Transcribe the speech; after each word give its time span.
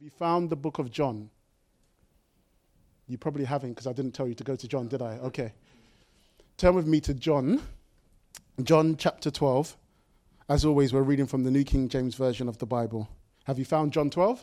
Have 0.00 0.04
you 0.06 0.10
found 0.18 0.48
the 0.48 0.56
book 0.56 0.78
of 0.78 0.90
John? 0.90 1.28
You 3.06 3.18
probably 3.18 3.44
haven't 3.44 3.72
because 3.72 3.86
I 3.86 3.92
didn't 3.92 4.12
tell 4.12 4.26
you 4.26 4.32
to 4.32 4.42
go 4.42 4.56
to 4.56 4.66
John, 4.66 4.88
did 4.88 5.02
I? 5.02 5.16
Mm-hmm. 5.16 5.26
Okay. 5.26 5.52
Turn 6.56 6.74
with 6.74 6.86
me 6.86 7.02
to 7.02 7.12
John, 7.12 7.60
John 8.62 8.96
chapter 8.96 9.30
12. 9.30 9.76
As 10.48 10.64
always, 10.64 10.94
we're 10.94 11.02
reading 11.02 11.26
from 11.26 11.44
the 11.44 11.50
New 11.50 11.64
King 11.64 11.90
James 11.90 12.14
Version 12.14 12.48
of 12.48 12.56
the 12.56 12.64
Bible. 12.64 13.10
Have 13.44 13.58
you 13.58 13.66
found 13.66 13.92
John 13.92 14.08
12? 14.08 14.42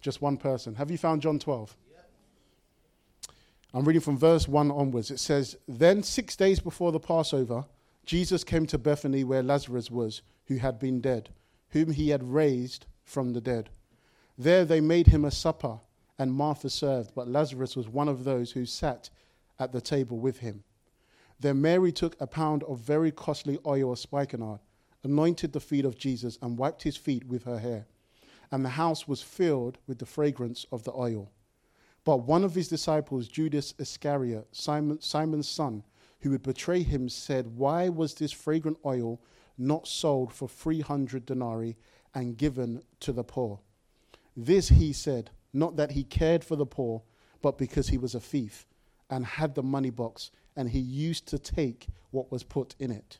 Just 0.00 0.22
one 0.22 0.36
person. 0.36 0.76
Have 0.76 0.92
you 0.92 0.98
found 0.98 1.22
John 1.22 1.40
12? 1.40 1.76
I'm 3.74 3.84
reading 3.84 4.00
from 4.00 4.16
verse 4.16 4.46
1 4.46 4.70
onwards. 4.70 5.10
It 5.10 5.18
says, 5.18 5.56
Then 5.66 6.04
six 6.04 6.36
days 6.36 6.60
before 6.60 6.92
the 6.92 7.00
Passover, 7.00 7.64
Jesus 8.06 8.44
came 8.44 8.66
to 8.66 8.78
Bethany 8.78 9.24
where 9.24 9.42
Lazarus 9.42 9.90
was, 9.90 10.22
who 10.44 10.58
had 10.58 10.78
been 10.78 11.00
dead, 11.00 11.30
whom 11.70 11.90
he 11.90 12.10
had 12.10 12.22
raised 12.22 12.86
from 13.02 13.32
the 13.32 13.40
dead. 13.40 13.70
There 14.40 14.64
they 14.64 14.80
made 14.80 15.08
him 15.08 15.26
a 15.26 15.30
supper, 15.30 15.80
and 16.18 16.32
Martha 16.32 16.70
served, 16.70 17.14
but 17.14 17.28
Lazarus 17.28 17.76
was 17.76 17.90
one 17.90 18.08
of 18.08 18.24
those 18.24 18.52
who 18.52 18.64
sat 18.64 19.10
at 19.58 19.70
the 19.70 19.82
table 19.82 20.18
with 20.18 20.38
him. 20.38 20.64
Then 21.38 21.60
Mary 21.60 21.92
took 21.92 22.18
a 22.18 22.26
pound 22.26 22.62
of 22.62 22.78
very 22.78 23.12
costly 23.12 23.58
oil 23.66 23.92
of 23.92 23.98
spikenard, 23.98 24.60
anointed 25.04 25.52
the 25.52 25.60
feet 25.60 25.84
of 25.84 25.98
Jesus, 25.98 26.38
and 26.40 26.56
wiped 26.56 26.84
his 26.84 26.96
feet 26.96 27.26
with 27.26 27.44
her 27.44 27.58
hair. 27.58 27.86
And 28.50 28.64
the 28.64 28.70
house 28.70 29.06
was 29.06 29.20
filled 29.20 29.76
with 29.86 29.98
the 29.98 30.06
fragrance 30.06 30.64
of 30.72 30.84
the 30.84 30.94
oil. 30.94 31.30
But 32.04 32.22
one 32.22 32.42
of 32.42 32.54
his 32.54 32.68
disciples, 32.68 33.28
Judas 33.28 33.74
Iscariot, 33.78 34.48
Simon, 34.52 35.02
Simon's 35.02 35.50
son, 35.50 35.84
who 36.20 36.30
would 36.30 36.42
betray 36.42 36.82
him, 36.82 37.10
said, 37.10 37.58
Why 37.58 37.90
was 37.90 38.14
this 38.14 38.32
fragrant 38.32 38.78
oil 38.86 39.20
not 39.58 39.86
sold 39.86 40.32
for 40.32 40.48
300 40.48 41.26
denarii 41.26 41.76
and 42.14 42.38
given 42.38 42.80
to 43.00 43.12
the 43.12 43.22
poor? 43.22 43.60
This 44.46 44.70
he 44.70 44.94
said, 44.94 45.30
not 45.52 45.76
that 45.76 45.90
he 45.90 46.02
cared 46.02 46.42
for 46.42 46.56
the 46.56 46.64
poor, 46.64 47.02
but 47.42 47.58
because 47.58 47.88
he 47.88 47.98
was 47.98 48.14
a 48.14 48.20
thief 48.20 48.66
and 49.10 49.26
had 49.26 49.54
the 49.54 49.62
money 49.62 49.90
box, 49.90 50.30
and 50.56 50.70
he 50.70 50.78
used 50.78 51.26
to 51.26 51.38
take 51.38 51.88
what 52.10 52.32
was 52.32 52.42
put 52.42 52.74
in 52.78 52.90
it. 52.90 53.18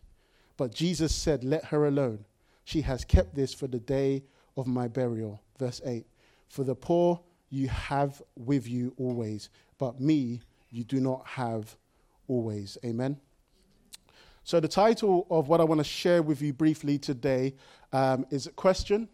But 0.56 0.72
Jesus 0.72 1.14
said, 1.14 1.44
Let 1.44 1.66
her 1.66 1.86
alone. 1.86 2.24
She 2.64 2.80
has 2.82 3.04
kept 3.04 3.34
this 3.34 3.52
for 3.52 3.66
the 3.66 3.80
day 3.80 4.24
of 4.56 4.66
my 4.66 4.88
burial. 4.88 5.42
Verse 5.58 5.82
8 5.84 6.06
For 6.48 6.64
the 6.64 6.74
poor 6.74 7.20
you 7.50 7.68
have 7.68 8.22
with 8.36 8.66
you 8.66 8.94
always, 8.96 9.50
but 9.76 10.00
me 10.00 10.40
you 10.70 10.84
do 10.84 11.00
not 11.00 11.26
have 11.26 11.76
always. 12.28 12.78
Amen. 12.82 13.18
So, 14.44 14.58
the 14.58 14.68
title 14.68 15.26
of 15.30 15.48
what 15.48 15.60
I 15.60 15.64
want 15.64 15.80
to 15.80 15.84
share 15.84 16.22
with 16.22 16.40
you 16.40 16.54
briefly 16.54 16.98
today 16.98 17.54
um, 17.92 18.24
is 18.30 18.46
a 18.46 18.52
question 18.52 19.08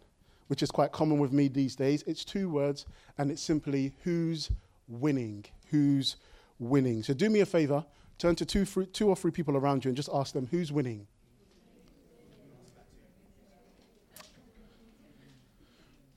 which 0.49 0.63
is 0.63 0.71
quite 0.71 0.93
common 0.93 1.19
with 1.19 1.33
me 1.33 1.49
these 1.49 1.77
days. 1.77 2.03
It's 2.07 2.25
two 2.25 2.49
words, 2.49 2.87
and 3.19 3.31
it's 3.31 3.43
simply 3.43 3.95
who's 4.05 4.51
winning? 4.89 5.45
Who's 5.71 6.17
winning? 6.59 7.03
So 7.03 7.15
do 7.15 7.29
me 7.31 7.41
a 7.41 7.47
favor, 7.47 7.85
turn 8.19 8.37
to 8.37 8.45
two, 8.45 9.09
or 9.09 9.17
three 9.17 9.31
people 9.31 9.57
around 9.57 9.85
you 9.85 9.89
and 9.89 9.97
just 9.97 10.11
ask 10.13 10.33
them, 10.33 10.47
who's 10.51 10.73
winning? 10.73 11.07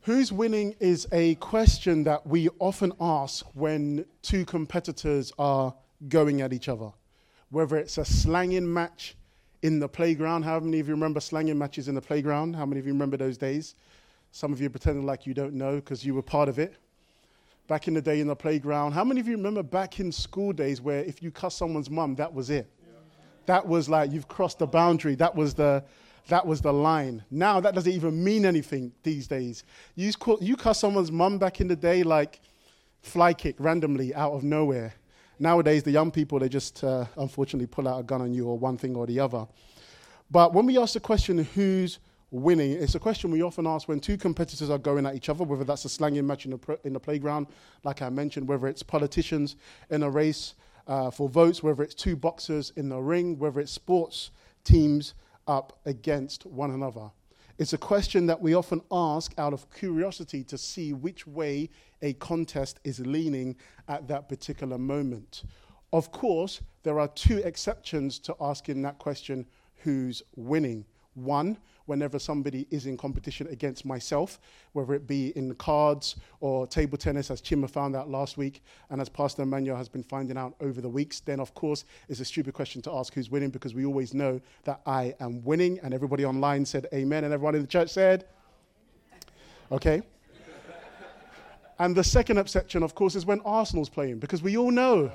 Who's 0.03 0.31
winning 0.31 0.75
is 0.80 1.07
a 1.11 1.35
question 1.35 2.03
that 2.05 2.25
we 2.25 2.50
often 2.57 2.94
ask 3.00 3.45
when 3.53 4.05
two 4.22 4.45
competitors 4.45 5.31
are 5.38 5.73
going 6.07 6.41
at 6.41 6.53
each 6.53 6.69
other. 6.69 6.91
Whether 7.52 7.77
it's 7.77 7.97
a 7.97 8.05
slanging 8.05 8.72
match 8.72 9.16
in 9.61 9.80
the 9.80 9.89
playground, 9.89 10.44
how 10.44 10.59
many 10.59 10.80
of 10.80 10.88
you 10.88 10.94
remember 10.94 11.19
slanging 11.19 11.57
matches 11.57 11.89
in 11.89 11.95
the 11.95 12.02
playground? 12.02 12.55
How 12.55 12.66
many 12.66 12.80
of 12.80 12.88
you 12.88 12.94
remember 12.94 13.17
those 13.17 13.38
days? 13.38 13.75
Some 14.31 14.53
of 14.53 14.61
you 14.61 14.69
pretending 14.69 15.05
like 15.05 15.25
you 15.25 15.33
don't 15.33 15.53
know 15.53 15.75
because 15.75 16.05
you 16.05 16.13
were 16.13 16.22
part 16.22 16.49
of 16.49 16.59
it. 16.59 16.75
Back 17.67 17.88
in 17.88 17.94
the 17.94 18.02
day 18.02 18.19
in 18.19 18.27
the 18.27 18.35
playground. 18.35 18.94
How 18.94 19.03
many 19.03 19.19
of 19.19 19.27
you 19.27 19.35
remember 19.35 19.63
back 19.63 19.99
in 19.99 20.11
school 20.11 20.53
days 20.53 20.81
where 20.81 21.03
if 21.03 21.22
you 21.22 21.31
cuss 21.31 21.55
someone's 21.55 21.89
mum, 21.89 22.16
that 22.16 22.33
was 22.33 22.50
it? 22.50 22.69
Yeah. 22.81 22.94
That 23.45 23.67
was 23.67 23.89
like 23.89 24.12
you've 24.12 24.28
crossed 24.28 24.59
the 24.59 24.68
boundary. 24.68 25.16
That 25.16 25.35
was 25.35 25.53
the, 25.53 25.84
that 26.28 26.45
was 26.45 26.62
the 26.62 26.73
line. 26.73 27.23
Now 27.29 27.59
that 27.59 27.75
doesn't 27.75 27.91
even 27.91 28.23
mean 28.23 28.45
anything 28.45 28.91
these 29.03 29.28
days. 29.28 29.63
You, 29.95 30.12
you 30.41 30.56
cuss 30.56 30.79
someone's 30.79 31.12
mum 31.12 31.38
back 31.38 31.62
in 31.62 31.68
the 31.68 31.75
day 31.75 32.03
like 32.03 32.39
fly 33.01 33.34
kick 33.34 33.56
randomly 33.59 34.13
out 34.16 34.34
of 34.34 34.44
nowhere. 34.44 34.94
Nowadays, 35.39 35.84
the 35.84 35.91
young 35.91 36.12
people, 36.12 36.38
they 36.38 36.50
just 36.50 36.84
uh, 36.84 37.06
unfortunately 37.18 37.68
pull 37.68 37.88
out 37.88 38.00
a 38.00 38.03
gun 38.03 38.22
on 38.22 38.34
you 38.34 38.47
or 38.47 38.57
one 38.57 38.78
thing 38.78 38.95
or 38.95 39.07
the 39.07 39.19
other. 39.22 39.47
But 40.29 40.53
when 40.53 40.66
we 40.66 40.78
ask 40.78 40.94
the 40.94 41.00
question, 41.00 41.45
who's 41.56 42.00
winning? 42.31 42.72
It's 42.72 42.95
a 42.95 43.00
question 43.00 43.31
we 43.31 43.41
often 43.41 43.66
ask 43.66 43.88
when 43.88 44.00
two 44.00 44.17
competitors 44.17 44.69
are 44.69 44.78
going 44.78 45.06
at 45.06 45.16
each 45.16 45.29
other, 45.29 45.44
whether 45.44 45.63
that's 45.63 45.85
a 45.85 45.90
slanging 45.90 46.28
match 46.28 46.45
in 46.45 46.51
the, 46.51 46.79
in 46.84 46.94
the 46.94 47.00
playground, 47.00 47.47
like 47.84 48.01
I 48.01 48.09
mentioned, 48.09 48.47
whether 48.47 48.67
it's 48.67 48.84
politicians 48.84 49.56
in 49.90 50.03
a 50.03 50.09
race 50.09 50.56
uh, 50.88 51.12
for 51.12 51.29
votes, 51.29 51.62
whether 51.62 51.84
it's 51.84 51.95
two 51.95 52.16
boxers 52.16 52.72
in 52.75 52.89
the 52.89 53.00
ring, 53.00 53.38
whether 53.38 53.59
it's 53.59 53.72
sports 53.72 54.31
teams 54.63 55.13
up 55.47 55.79
against 55.85 56.45
one 56.45 56.72
another. 56.72 57.12
It's 57.57 57.73
a 57.73 57.78
question 57.78 58.25
that 58.28 58.41
we 58.41 58.53
often 58.53 58.81
ask 58.89 59.34
out 59.38 59.51
of 59.51 59.69
curiosity 59.73 60.45
to 60.45 60.57
see 60.57 60.94
which 60.94 61.28
way 61.28 61.69
a 62.01 62.13
contest 62.13 62.79
is 62.85 63.01
leaning 63.01 63.57
at 63.89 64.07
that 64.07 64.29
particular 64.29 64.78
moment. 64.78 65.44
Of 65.91 66.12
course, 66.12 66.62
there 66.84 67.00
are 67.00 67.09
two 67.09 67.39
exceptions 67.39 68.18
to 68.19 68.35
asking 68.39 68.81
that 68.84 68.97
question 68.97 69.45
who's 69.84 70.23
winning. 70.35 70.85
One, 71.16 71.57
whenever 71.89 72.19
somebody 72.19 72.67
is 72.69 72.85
in 72.85 72.95
competition 72.95 73.47
against 73.47 73.83
myself, 73.83 74.39
whether 74.73 74.94
it 74.94 75.07
be 75.07 75.35
in 75.35 75.53
cards 75.55 76.16
or 76.39 76.67
table 76.67 76.97
tennis, 76.97 77.31
as 77.31 77.41
Chima 77.41 77.69
found 77.69 77.95
out 77.95 78.09
last 78.09 78.38
week, 78.38 78.63
and 78.91 79.01
as 79.01 79.09
Pastor 79.09 79.41
Emmanuel 79.41 79.75
has 79.75 79.89
been 79.89 80.03
finding 80.03 80.38
out 80.38 80.53
over 80.61 80.79
the 80.79 80.88
weeks, 80.88 81.19
then 81.19 81.39
of 81.39 81.53
course 81.55 81.83
it's 82.07 82.19
a 82.19 82.25
stupid 82.25 82.53
question 82.53 82.81
to 82.83 82.94
ask 82.94 83.13
who's 83.13 83.31
winning 83.31 83.50
because 83.50 83.73
we 83.73 83.85
always 83.85 84.13
know 84.13 84.39
that 84.63 84.81
I 84.85 85.16
am 85.19 85.44
winning, 85.44 85.79
and 85.83 85.94
everybody 85.94 86.23
online 86.23 86.63
said 86.66 86.88
amen, 86.94 87.23
and 87.23 87.33
everyone 87.33 87.55
in 87.55 87.61
the 87.61 87.67
church 87.67 87.89
said, 87.89 88.25
okay. 89.71 90.03
and 91.79 91.95
the 91.95 92.03
second 92.03 92.38
exception, 92.38 92.83
of 92.83 92.94
course, 92.94 93.16
is 93.16 93.25
when 93.25 93.41
Arsenal's 93.41 93.89
playing 93.89 94.19
because 94.19 94.44
we 94.44 94.56
all 94.56 94.71
know 94.71 95.11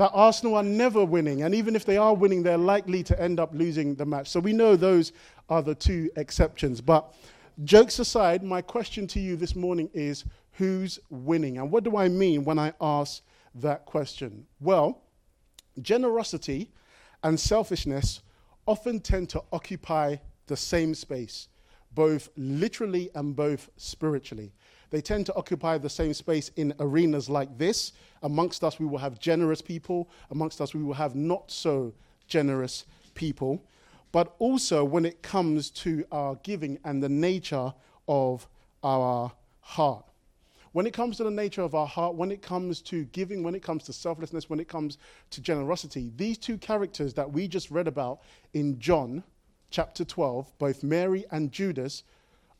that 0.00 0.12
Arsenal 0.14 0.54
are 0.54 0.62
never 0.62 1.04
winning, 1.04 1.42
and 1.42 1.54
even 1.54 1.76
if 1.76 1.84
they 1.84 1.98
are 1.98 2.14
winning, 2.14 2.42
they're 2.42 2.56
likely 2.56 3.02
to 3.02 3.20
end 3.20 3.38
up 3.38 3.50
losing 3.52 3.94
the 3.96 4.06
match. 4.06 4.30
So 4.30 4.40
we 4.40 4.54
know 4.54 4.74
those 4.74 5.12
are 5.50 5.60
the 5.60 5.74
two 5.74 6.10
exceptions. 6.16 6.80
But 6.80 7.12
jokes 7.64 7.98
aside, 7.98 8.42
my 8.42 8.62
question 8.62 9.06
to 9.08 9.20
you 9.20 9.36
this 9.36 9.54
morning 9.54 9.90
is 9.92 10.24
who's 10.52 11.00
winning? 11.10 11.58
And 11.58 11.70
what 11.70 11.84
do 11.84 11.98
I 11.98 12.08
mean 12.08 12.44
when 12.44 12.58
I 12.58 12.72
ask 12.80 13.20
that 13.56 13.84
question? 13.84 14.46
Well, 14.58 15.02
generosity 15.82 16.70
and 17.22 17.38
selfishness 17.38 18.22
often 18.66 19.00
tend 19.00 19.28
to 19.28 19.42
occupy 19.52 20.16
the 20.46 20.56
same 20.56 20.94
space, 20.94 21.48
both 21.94 22.30
literally 22.38 23.10
and 23.14 23.36
both 23.36 23.68
spiritually. 23.76 24.54
They 24.90 25.00
tend 25.00 25.26
to 25.26 25.34
occupy 25.34 25.78
the 25.78 25.88
same 25.88 26.12
space 26.14 26.50
in 26.56 26.74
arenas 26.80 27.30
like 27.30 27.56
this. 27.56 27.92
Amongst 28.22 28.64
us, 28.64 28.78
we 28.78 28.86
will 28.86 28.98
have 28.98 29.18
generous 29.18 29.62
people. 29.62 30.10
Amongst 30.30 30.60
us, 30.60 30.74
we 30.74 30.82
will 30.82 30.94
have 30.94 31.14
not 31.14 31.50
so 31.50 31.94
generous 32.26 32.84
people. 33.14 33.64
But 34.12 34.34
also, 34.40 34.82
when 34.84 35.04
it 35.04 35.22
comes 35.22 35.70
to 35.70 36.04
our 36.10 36.34
giving 36.42 36.78
and 36.84 37.02
the 37.02 37.08
nature 37.08 37.72
of 38.08 38.48
our 38.82 39.32
heart. 39.60 40.04
When 40.72 40.86
it 40.86 40.92
comes 40.92 41.16
to 41.16 41.24
the 41.24 41.30
nature 41.30 41.62
of 41.62 41.74
our 41.74 41.86
heart, 41.86 42.14
when 42.14 42.30
it 42.30 42.42
comes 42.42 42.80
to 42.82 43.04
giving, 43.06 43.42
when 43.42 43.54
it 43.54 43.62
comes 43.62 43.84
to 43.84 43.92
selflessness, 43.92 44.48
when 44.48 44.60
it 44.60 44.68
comes 44.68 44.98
to 45.30 45.40
generosity, 45.40 46.12
these 46.16 46.38
two 46.38 46.58
characters 46.58 47.14
that 47.14 47.30
we 47.30 47.48
just 47.48 47.70
read 47.70 47.88
about 47.88 48.20
in 48.52 48.78
John 48.78 49.22
chapter 49.70 50.04
12, 50.04 50.58
both 50.58 50.82
Mary 50.82 51.24
and 51.30 51.50
Judas, 51.50 52.02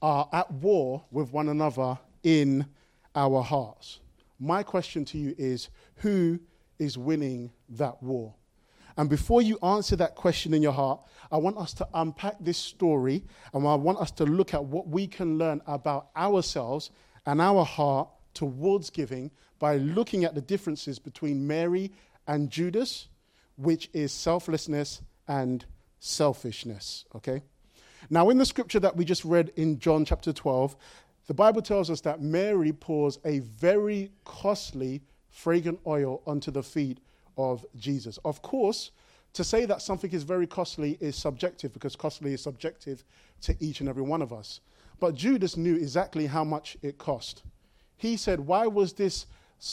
are 0.03 0.29
at 0.33 0.51
war 0.53 1.05
with 1.11 1.33
one 1.33 1.49
another 1.49 1.99
in 2.23 2.67
our 3.15 3.43
hearts. 3.43 4.01
My 4.39 4.63
question 4.63 5.05
to 5.07 5.19
you 5.19 5.35
is 5.37 5.69
who 5.97 6.41
is 6.79 6.97
winning 6.97 7.53
that 7.71 8.03
war? 8.03 8.35
And 8.97 9.09
before 9.09 9.41
you 9.41 9.59
answer 9.63 9.97
that 9.97 10.15
question 10.15 10.53
in 10.53 10.63
your 10.63 10.73
heart, 10.73 11.01
I 11.31 11.37
want 11.37 11.57
us 11.57 11.73
to 11.75 11.89
unpack 11.95 12.37
this 12.41 12.59
story 12.59 13.25
and 13.55 13.67
I 13.67 13.75
want 13.75 13.99
us 13.99 14.11
to 14.13 14.25
look 14.25 14.53
at 14.53 14.65
what 14.65 14.89
we 14.89 15.07
can 15.07 15.39
learn 15.39 15.63
about 15.67 16.09
ourselves 16.17 16.91
and 17.27 17.41
our 17.41 17.65
heart 17.65 18.09
towards 18.35 18.91
giving 18.91 19.31
by 19.59 19.77
looking 19.77 20.25
at 20.25 20.35
the 20.35 20.41
differences 20.41 20.99
between 20.99 21.47
Mary 21.47 21.93
and 22.27 22.51
Judas, 22.51 23.09
which 23.57 23.89
is 23.93 24.13
selflessness 24.13 25.03
and 25.29 25.65
selfishness. 25.99 27.05
Okay? 27.15 27.43
Now, 28.09 28.31
in 28.31 28.39
the 28.39 28.47
scripture 28.47 28.81
that 28.81 28.97
we 28.97 29.05
just 29.05 29.25
read 29.25 29.53
in 29.57 29.79
John 29.79 30.05
chapter 30.05 30.33
12, 30.33 30.77
the 31.31 31.35
Bible 31.35 31.63
tells 31.63 31.91
us 31.91 32.01
that 32.01 32.21
Mary 32.21 32.73
pours 32.73 33.21
a 33.25 33.39
very 33.39 34.11
costly, 34.25 35.01
fragrant 35.29 35.79
oil 35.87 36.23
onto 36.27 36.51
the 36.51 36.61
feet 36.61 36.99
of 37.39 37.65
Jesus. 37.77 38.19
Of 38.25 38.43
course, 38.43 38.91
to 39.35 39.45
say 39.45 39.65
that 39.67 39.81
something 39.81 40.11
is 40.11 40.25
very 40.25 40.49
costly 40.49 40.99
is 40.99 41.15
subjective 41.15 41.73
because 41.73 41.95
costly 41.95 42.35
is 42.35 42.43
subjective 42.43 43.05
to 43.43 43.55
each 43.61 43.79
and 43.79 43.89
every 43.89 44.03
one 44.03 44.23
of 44.23 44.33
us. 44.33 44.59
But 44.99 45.15
Judas 45.15 45.57
knew 45.57 45.77
exactly 45.77 46.27
how 46.27 46.43
much 46.43 46.77
it 46.83 46.99
cost. 46.99 47.45
He 47.97 48.17
said, 48.17 48.41
Why 48.41 48.67
was 48.67 48.93
this? 48.95 49.27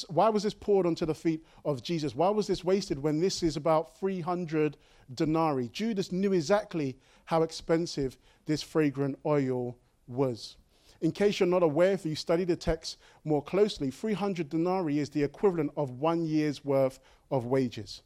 Why 0.09 0.29
was 0.29 0.43
this 0.43 0.53
poured 0.53 0.85
onto 0.85 1.07
the 1.07 1.15
feet 1.15 1.43
of 1.65 1.81
Jesus? 1.81 2.13
Why 2.13 2.29
was 2.29 2.45
this 2.45 2.63
wasted 2.63 2.99
when 2.99 3.19
this 3.19 3.41
is 3.41 3.57
about 3.57 3.97
300 3.97 4.77
denarii? 5.15 5.69
Judas 5.69 6.11
knew 6.11 6.33
exactly 6.33 6.99
how 7.25 7.41
expensive 7.41 8.15
this 8.45 8.61
fragrant 8.61 9.17
oil 9.25 9.75
was. 10.05 10.55
In 11.01 11.11
case 11.11 11.39
you're 11.39 11.47
not 11.47 11.63
aware, 11.63 11.91
if 11.91 12.05
you 12.05 12.15
study 12.15 12.43
the 12.43 12.55
text 12.55 12.97
more 13.23 13.43
closely, 13.43 13.91
300 13.91 14.49
denarii 14.49 14.99
is 14.99 15.09
the 15.09 15.23
equivalent 15.23 15.71
of 15.77 15.91
one 15.91 16.25
year's 16.25 16.65
worth 16.65 16.99
of 17.29 17.45
wages. 17.45 18.01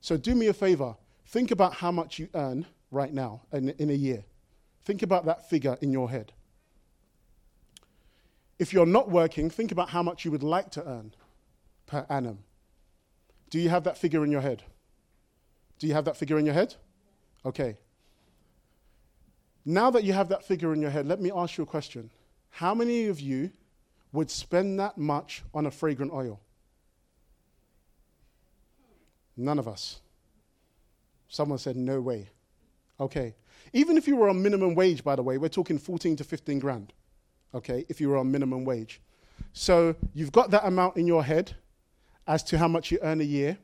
So 0.00 0.16
do 0.16 0.34
me 0.34 0.48
a 0.48 0.52
favor, 0.52 0.96
think 1.26 1.50
about 1.50 1.74
how 1.74 1.90
much 1.90 2.18
you 2.18 2.28
earn 2.34 2.66
right 2.90 3.12
now 3.12 3.42
in, 3.52 3.70
in 3.70 3.90
a 3.90 3.94
year. 3.94 4.24
Think 4.84 5.02
about 5.02 5.26
that 5.26 5.48
figure 5.48 5.78
in 5.80 5.92
your 5.92 6.10
head. 6.10 6.32
If 8.58 8.72
you're 8.72 8.86
not 8.86 9.10
working, 9.10 9.48
think 9.48 9.72
about 9.72 9.88
how 9.88 10.02
much 10.02 10.24
you 10.24 10.30
would 10.30 10.42
like 10.42 10.70
to 10.72 10.86
earn 10.86 11.14
per 11.86 12.04
annum. 12.10 12.40
Do 13.48 13.58
you 13.58 13.68
have 13.70 13.84
that 13.84 13.96
figure 13.96 14.24
in 14.24 14.30
your 14.30 14.42
head? 14.42 14.62
Do 15.78 15.86
you 15.86 15.94
have 15.94 16.04
that 16.04 16.16
figure 16.16 16.38
in 16.38 16.44
your 16.44 16.54
head? 16.54 16.74
Okay. 17.44 17.78
Now 19.70 19.88
that 19.92 20.02
you 20.02 20.12
have 20.14 20.30
that 20.30 20.44
figure 20.44 20.72
in 20.72 20.82
your 20.82 20.90
head, 20.90 21.06
let 21.06 21.20
me 21.20 21.30
ask 21.32 21.56
you 21.56 21.62
a 21.62 21.66
question. 21.66 22.10
How 22.50 22.74
many 22.74 23.06
of 23.06 23.20
you 23.20 23.52
would 24.12 24.28
spend 24.28 24.80
that 24.80 24.98
much 24.98 25.44
on 25.54 25.64
a 25.64 25.70
fragrant 25.70 26.12
oil? 26.12 26.40
None 29.36 29.60
of 29.60 29.68
us. 29.68 30.00
Someone 31.28 31.58
said, 31.58 31.76
no 31.76 32.00
way. 32.00 32.30
Okay. 32.98 33.36
Even 33.72 33.96
if 33.96 34.08
you 34.08 34.16
were 34.16 34.28
on 34.28 34.42
minimum 34.42 34.74
wage, 34.74 35.04
by 35.04 35.14
the 35.14 35.22
way, 35.22 35.38
we're 35.38 35.48
talking 35.48 35.78
14 35.78 36.16
to 36.16 36.24
15 36.24 36.58
grand. 36.58 36.92
Okay, 37.54 37.84
if 37.88 38.00
you 38.00 38.08
were 38.08 38.16
on 38.16 38.28
minimum 38.28 38.64
wage. 38.64 39.00
So 39.52 39.94
you've 40.14 40.32
got 40.32 40.50
that 40.50 40.66
amount 40.66 40.96
in 40.96 41.06
your 41.06 41.22
head 41.22 41.54
as 42.26 42.42
to 42.44 42.58
how 42.58 42.66
much 42.66 42.90
you 42.90 42.98
earn 43.02 43.20
a 43.20 43.24
year. 43.24 43.56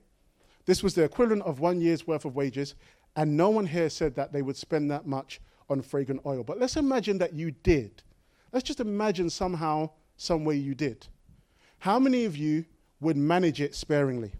This 0.67 0.85
was 0.85 0.95
the 0.95 1.03
equivalent 1.03 1.43
of 1.43 1.59
one 1.59 1.81
year's 1.81 2.07
worth 2.07 2.25
of 2.25 2.37
wages, 2.37 2.77
and 3.17 3.37
no 3.37 3.51
one 3.51 3.67
here 3.67 3.91
said 3.91 4.15
that 4.15 4.33
they 4.33 4.43
would 4.43 4.57
spend 4.57 4.89
that 4.93 5.05
much 5.05 5.41
on 5.69 5.83
fragrant 5.83 6.23
oil. 6.27 6.43
But 6.45 6.61
let's 6.61 6.77
imagine 6.77 7.19
that 7.19 7.35
you 7.35 7.51
did. 7.51 8.03
Let's 8.53 8.67
just 8.67 8.81
imagine 8.81 9.31
somehow, 9.31 9.91
some 10.17 10.45
way 10.45 10.57
you 10.57 10.75
did. 10.75 11.07
How 11.79 11.99
many 11.99 12.25
of 12.25 12.37
you 12.37 12.65
would 13.01 13.17
manage 13.17 13.61
it 13.61 13.75
sparingly? 13.75 14.33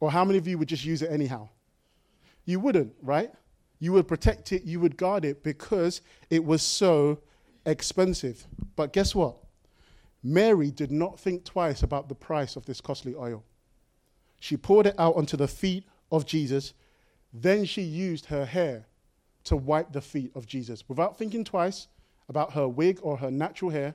Or 0.00 0.10
how 0.10 0.24
many 0.24 0.38
of 0.38 0.48
you 0.48 0.58
would 0.58 0.68
just 0.68 0.84
use 0.84 1.02
it 1.02 1.10
anyhow? 1.10 1.48
You 2.44 2.58
wouldn't, 2.58 2.94
right? 3.02 3.30
You 3.78 3.92
would 3.92 4.08
protect 4.08 4.52
it, 4.52 4.64
you 4.64 4.80
would 4.80 4.96
guard 4.96 5.24
it 5.24 5.42
because 5.42 6.00
it 6.30 6.44
was 6.44 6.62
so 6.62 7.20
expensive. 7.66 8.46
But 8.74 8.92
guess 8.92 9.14
what? 9.14 9.36
Mary 10.22 10.70
did 10.70 10.90
not 10.90 11.18
think 11.18 11.44
twice 11.44 11.82
about 11.82 12.08
the 12.08 12.14
price 12.14 12.56
of 12.56 12.66
this 12.66 12.80
costly 12.80 13.14
oil. 13.14 13.44
She 14.40 14.56
poured 14.56 14.86
it 14.86 14.94
out 14.98 15.16
onto 15.16 15.36
the 15.36 15.48
feet 15.48 15.84
of 16.10 16.26
Jesus. 16.26 16.74
Then 17.32 17.64
she 17.64 17.82
used 17.82 18.26
her 18.26 18.44
hair 18.44 18.86
to 19.44 19.56
wipe 19.56 19.92
the 19.92 20.00
feet 20.00 20.32
of 20.34 20.46
Jesus. 20.46 20.88
Without 20.88 21.18
thinking 21.18 21.44
twice 21.44 21.88
about 22.28 22.52
her 22.52 22.68
wig 22.68 22.98
or 23.02 23.16
her 23.16 23.30
natural 23.30 23.70
hair, 23.70 23.94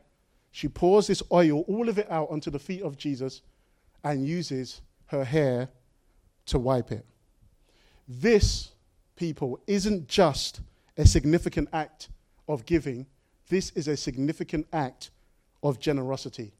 she 0.51 0.67
pours 0.67 1.07
this 1.07 1.23
oil, 1.31 1.61
all 1.67 1.89
of 1.89 1.97
it 1.97 2.09
out 2.09 2.29
onto 2.31 2.49
the 2.49 2.59
feet 2.59 2.81
of 2.81 2.97
Jesus, 2.97 3.41
and 4.03 4.25
uses 4.25 4.81
her 5.07 5.23
hair 5.23 5.69
to 6.47 6.59
wipe 6.59 6.91
it. 6.91 7.05
This, 8.07 8.71
people, 9.15 9.59
isn't 9.67 10.07
just 10.07 10.61
a 10.97 11.05
significant 11.05 11.69
act 11.73 12.09
of 12.47 12.65
giving, 12.65 13.05
this 13.49 13.71
is 13.71 13.87
a 13.87 13.97
significant 13.97 14.67
act 14.73 15.11
of 15.63 15.79
generosity. 15.79 16.53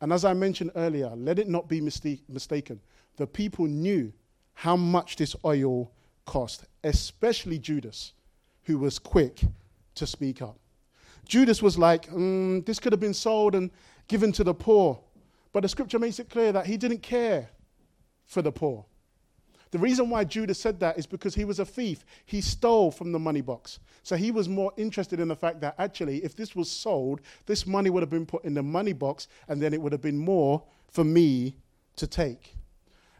And 0.00 0.12
as 0.12 0.24
I 0.24 0.32
mentioned 0.32 0.72
earlier, 0.76 1.10
let 1.14 1.38
it 1.38 1.48
not 1.48 1.68
be 1.68 1.80
mistaken. 1.80 2.80
The 3.16 3.26
people 3.26 3.66
knew 3.66 4.12
how 4.54 4.76
much 4.76 5.16
this 5.16 5.36
oil 5.44 5.90
cost, 6.24 6.64
especially 6.84 7.58
Judas 7.58 8.12
who 8.70 8.78
was 8.78 8.98
quick 8.98 9.40
to 9.96 10.06
speak 10.06 10.40
up. 10.40 10.56
Judas 11.26 11.60
was 11.62 11.76
like, 11.76 12.08
mm, 12.08 12.64
this 12.64 12.78
could 12.78 12.92
have 12.92 13.00
been 13.00 13.14
sold 13.14 13.54
and 13.54 13.70
given 14.08 14.32
to 14.32 14.44
the 14.44 14.54
poor. 14.54 15.00
But 15.52 15.62
the 15.62 15.68
scripture 15.68 15.98
makes 15.98 16.18
it 16.18 16.30
clear 16.30 16.52
that 16.52 16.66
he 16.66 16.76
didn't 16.76 17.02
care 17.02 17.48
for 18.26 18.42
the 18.42 18.52
poor. 18.52 18.84
The 19.72 19.78
reason 19.78 20.10
why 20.10 20.24
Judas 20.24 20.58
said 20.58 20.80
that 20.80 20.98
is 20.98 21.06
because 21.06 21.34
he 21.34 21.44
was 21.44 21.58
a 21.60 21.64
thief. 21.64 22.04
He 22.26 22.40
stole 22.40 22.90
from 22.90 23.12
the 23.12 23.18
money 23.18 23.40
box. 23.40 23.78
So 24.02 24.16
he 24.16 24.30
was 24.30 24.48
more 24.48 24.72
interested 24.76 25.20
in 25.20 25.28
the 25.28 25.36
fact 25.36 25.60
that 25.60 25.74
actually, 25.78 26.24
if 26.24 26.34
this 26.34 26.56
was 26.56 26.70
sold, 26.70 27.20
this 27.46 27.66
money 27.66 27.90
would 27.90 28.02
have 28.02 28.10
been 28.10 28.26
put 28.26 28.44
in 28.44 28.54
the 28.54 28.62
money 28.62 28.92
box 28.92 29.28
and 29.48 29.60
then 29.60 29.72
it 29.72 29.80
would 29.80 29.92
have 29.92 30.00
been 30.00 30.18
more 30.18 30.62
for 30.90 31.04
me 31.04 31.56
to 31.96 32.06
take. 32.06 32.54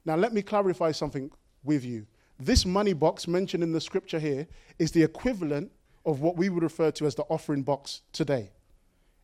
Now, 0.04 0.16
let 0.16 0.32
me 0.32 0.42
clarify 0.42 0.92
something 0.92 1.30
with 1.62 1.84
you. 1.84 2.06
This 2.40 2.64
money 2.64 2.94
box 2.94 3.28
mentioned 3.28 3.62
in 3.62 3.72
the 3.72 3.80
scripture 3.80 4.18
here 4.18 4.46
is 4.78 4.92
the 4.92 5.02
equivalent 5.02 5.70
of 6.06 6.22
what 6.22 6.36
we 6.36 6.48
would 6.48 6.62
refer 6.62 6.90
to 6.92 7.04
as 7.06 7.14
the 7.14 7.24
offering 7.24 7.62
box 7.62 8.00
today. 8.12 8.50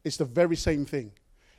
It's 0.05 0.19
the 0.19 0.27
very 0.27 0.55
same 0.55 0.85
thing. 0.85 1.13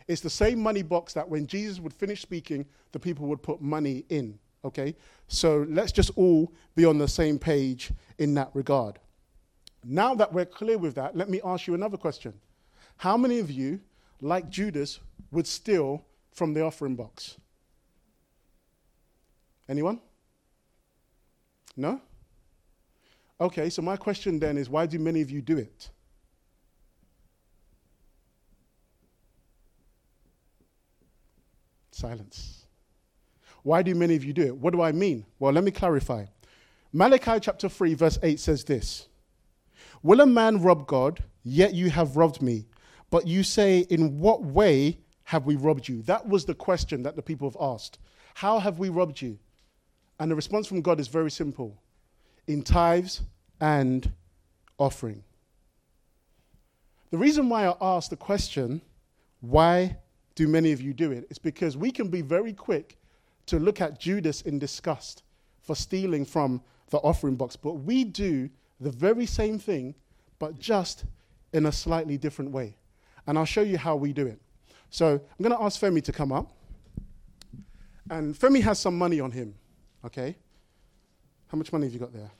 It's 0.08 0.22
the 0.22 0.30
same 0.30 0.60
money 0.60 0.84
box 0.84 1.14
that 1.14 1.28
when 1.28 1.48
Jesus 1.48 1.80
would 1.80 1.94
finish 1.94 2.22
speaking, 2.22 2.66
the 2.92 3.00
people 3.00 3.26
would 3.26 3.42
put 3.42 3.60
money 3.60 4.06
in. 4.10 4.38
Okay? 4.64 4.96
So 5.28 5.66
let's 5.68 5.92
just 5.92 6.12
all 6.16 6.54
be 6.76 6.86
on 6.86 7.00
the 7.00 7.08
same 7.08 7.40
page 7.40 7.92
in 8.20 8.36
that 8.36 8.52
regard. 8.54 9.00
Now 9.84 10.14
that 10.16 10.32
we're 10.32 10.46
clear 10.46 10.78
with 10.78 10.94
that, 10.96 11.16
let 11.16 11.28
me 11.30 11.42
ask 11.44 11.66
you 11.66 11.74
another 11.74 11.98
question. 11.98 12.34
How 12.98 13.18
many 13.18 13.40
of 13.40 13.50
you, 13.50 13.80
like 14.22 14.50
Judas, 14.50 15.00
would 15.32 15.48
steal 15.48 16.06
from 16.32 16.54
the 16.54 16.62
offering 16.62 16.96
box? 16.96 17.38
Anyone? 19.68 20.00
No? 21.78 22.02
Okay, 23.40 23.70
so 23.70 23.84
my 23.84 23.96
question 23.96 24.40
then 24.40 24.58
is 24.58 24.68
why 24.68 24.88
do 24.88 24.98
many 24.98 25.22
of 25.22 25.30
you 25.30 25.42
do 25.42 25.58
it? 25.58 25.92
Silence. 31.92 32.66
Why 33.62 33.84
do 33.84 33.94
many 33.94 34.16
of 34.16 34.24
you 34.24 34.34
do 34.34 34.44
it? 34.44 34.56
What 34.56 34.74
do 34.74 34.82
I 34.82 34.92
mean? 34.92 35.26
Well, 35.40 35.54
let 35.54 35.64
me 35.64 35.72
clarify. 35.72 36.26
Malachi 36.94 37.40
chapter 37.40 37.70
3, 37.70 37.94
verse 37.94 38.18
8 38.24 38.40
says 38.40 38.64
this 38.64 39.08
Will 40.02 40.22
a 40.22 40.26
man 40.26 40.62
rob 40.62 40.88
God? 40.88 41.24
Yet 41.44 41.74
you 41.74 41.90
have 41.90 42.18
robbed 42.18 42.42
me. 42.42 42.66
But 43.10 43.28
you 43.28 43.44
say, 43.44 43.86
In 43.90 44.20
what 44.20 44.44
way 44.44 45.00
have 45.26 45.46
we 45.46 45.56
robbed 45.56 45.88
you? 45.88 46.02
That 46.04 46.28
was 46.28 46.46
the 46.46 46.56
question 46.56 47.04
that 47.04 47.16
the 47.16 47.22
people 47.22 47.50
have 47.50 47.58
asked. 47.60 48.00
How 48.36 48.60
have 48.60 48.80
we 48.80 48.90
robbed 48.90 49.22
you? 49.22 49.40
And 50.20 50.32
the 50.32 50.36
response 50.36 50.68
from 50.68 50.82
God 50.82 51.00
is 51.00 51.08
very 51.08 51.32
simple 51.32 51.78
in 52.48 52.64
tithes 52.64 53.22
and 53.62 54.12
offering. 54.78 55.24
The 57.12 57.18
reason 57.18 57.50
why 57.50 57.68
I 57.68 57.76
asked 57.80 58.10
the 58.10 58.18
question, 58.18 58.82
why 59.42 59.98
do 60.36 60.48
many 60.48 60.72
of 60.72 60.82
you 60.82 60.94
do 60.94 61.12
it, 61.12 61.28
is 61.30 61.38
because 61.38 61.78
we 61.78 61.92
can 61.92 62.10
be 62.10 62.22
very 62.22 62.54
quick 62.54 62.98
to 63.48 63.60
look 63.60 63.82
at 63.82 64.00
Judas 64.00 64.42
in 64.42 64.60
disgust 64.60 65.24
for 65.62 65.76
stealing 65.76 66.26
from 66.26 66.62
the 66.90 66.98
offering 66.98 67.36
box, 67.36 67.56
but 67.56 67.74
we 67.74 68.04
do 68.04 68.50
the 68.80 68.92
very 68.92 69.26
same 69.26 69.60
thing, 69.60 69.96
but 70.40 70.60
just 70.60 71.06
in 71.54 71.66
a 71.66 71.72
slightly 71.72 72.18
different 72.18 72.52
way. 72.52 72.76
And 73.26 73.38
I'll 73.38 73.46
show 73.46 73.62
you 73.62 73.78
how 73.78 73.96
we 73.96 74.14
do 74.14 74.28
it. 74.28 74.40
So 74.90 75.14
I'm 75.14 75.44
going 75.44 75.56
to 75.56 75.62
ask 75.62 75.80
Femi 75.80 76.04
to 76.04 76.12
come 76.12 76.32
up. 76.32 76.52
And 78.10 78.36
Femi 78.36 78.62
has 78.62 78.80
some 78.80 78.98
money 78.98 79.20
on 79.20 79.32
him, 79.32 79.56
okay? 80.08 80.36
How 81.48 81.58
much 81.58 81.72
money 81.72 81.86
have 81.86 81.94
you 81.94 82.00
got 82.00 82.14
there? 82.14 82.32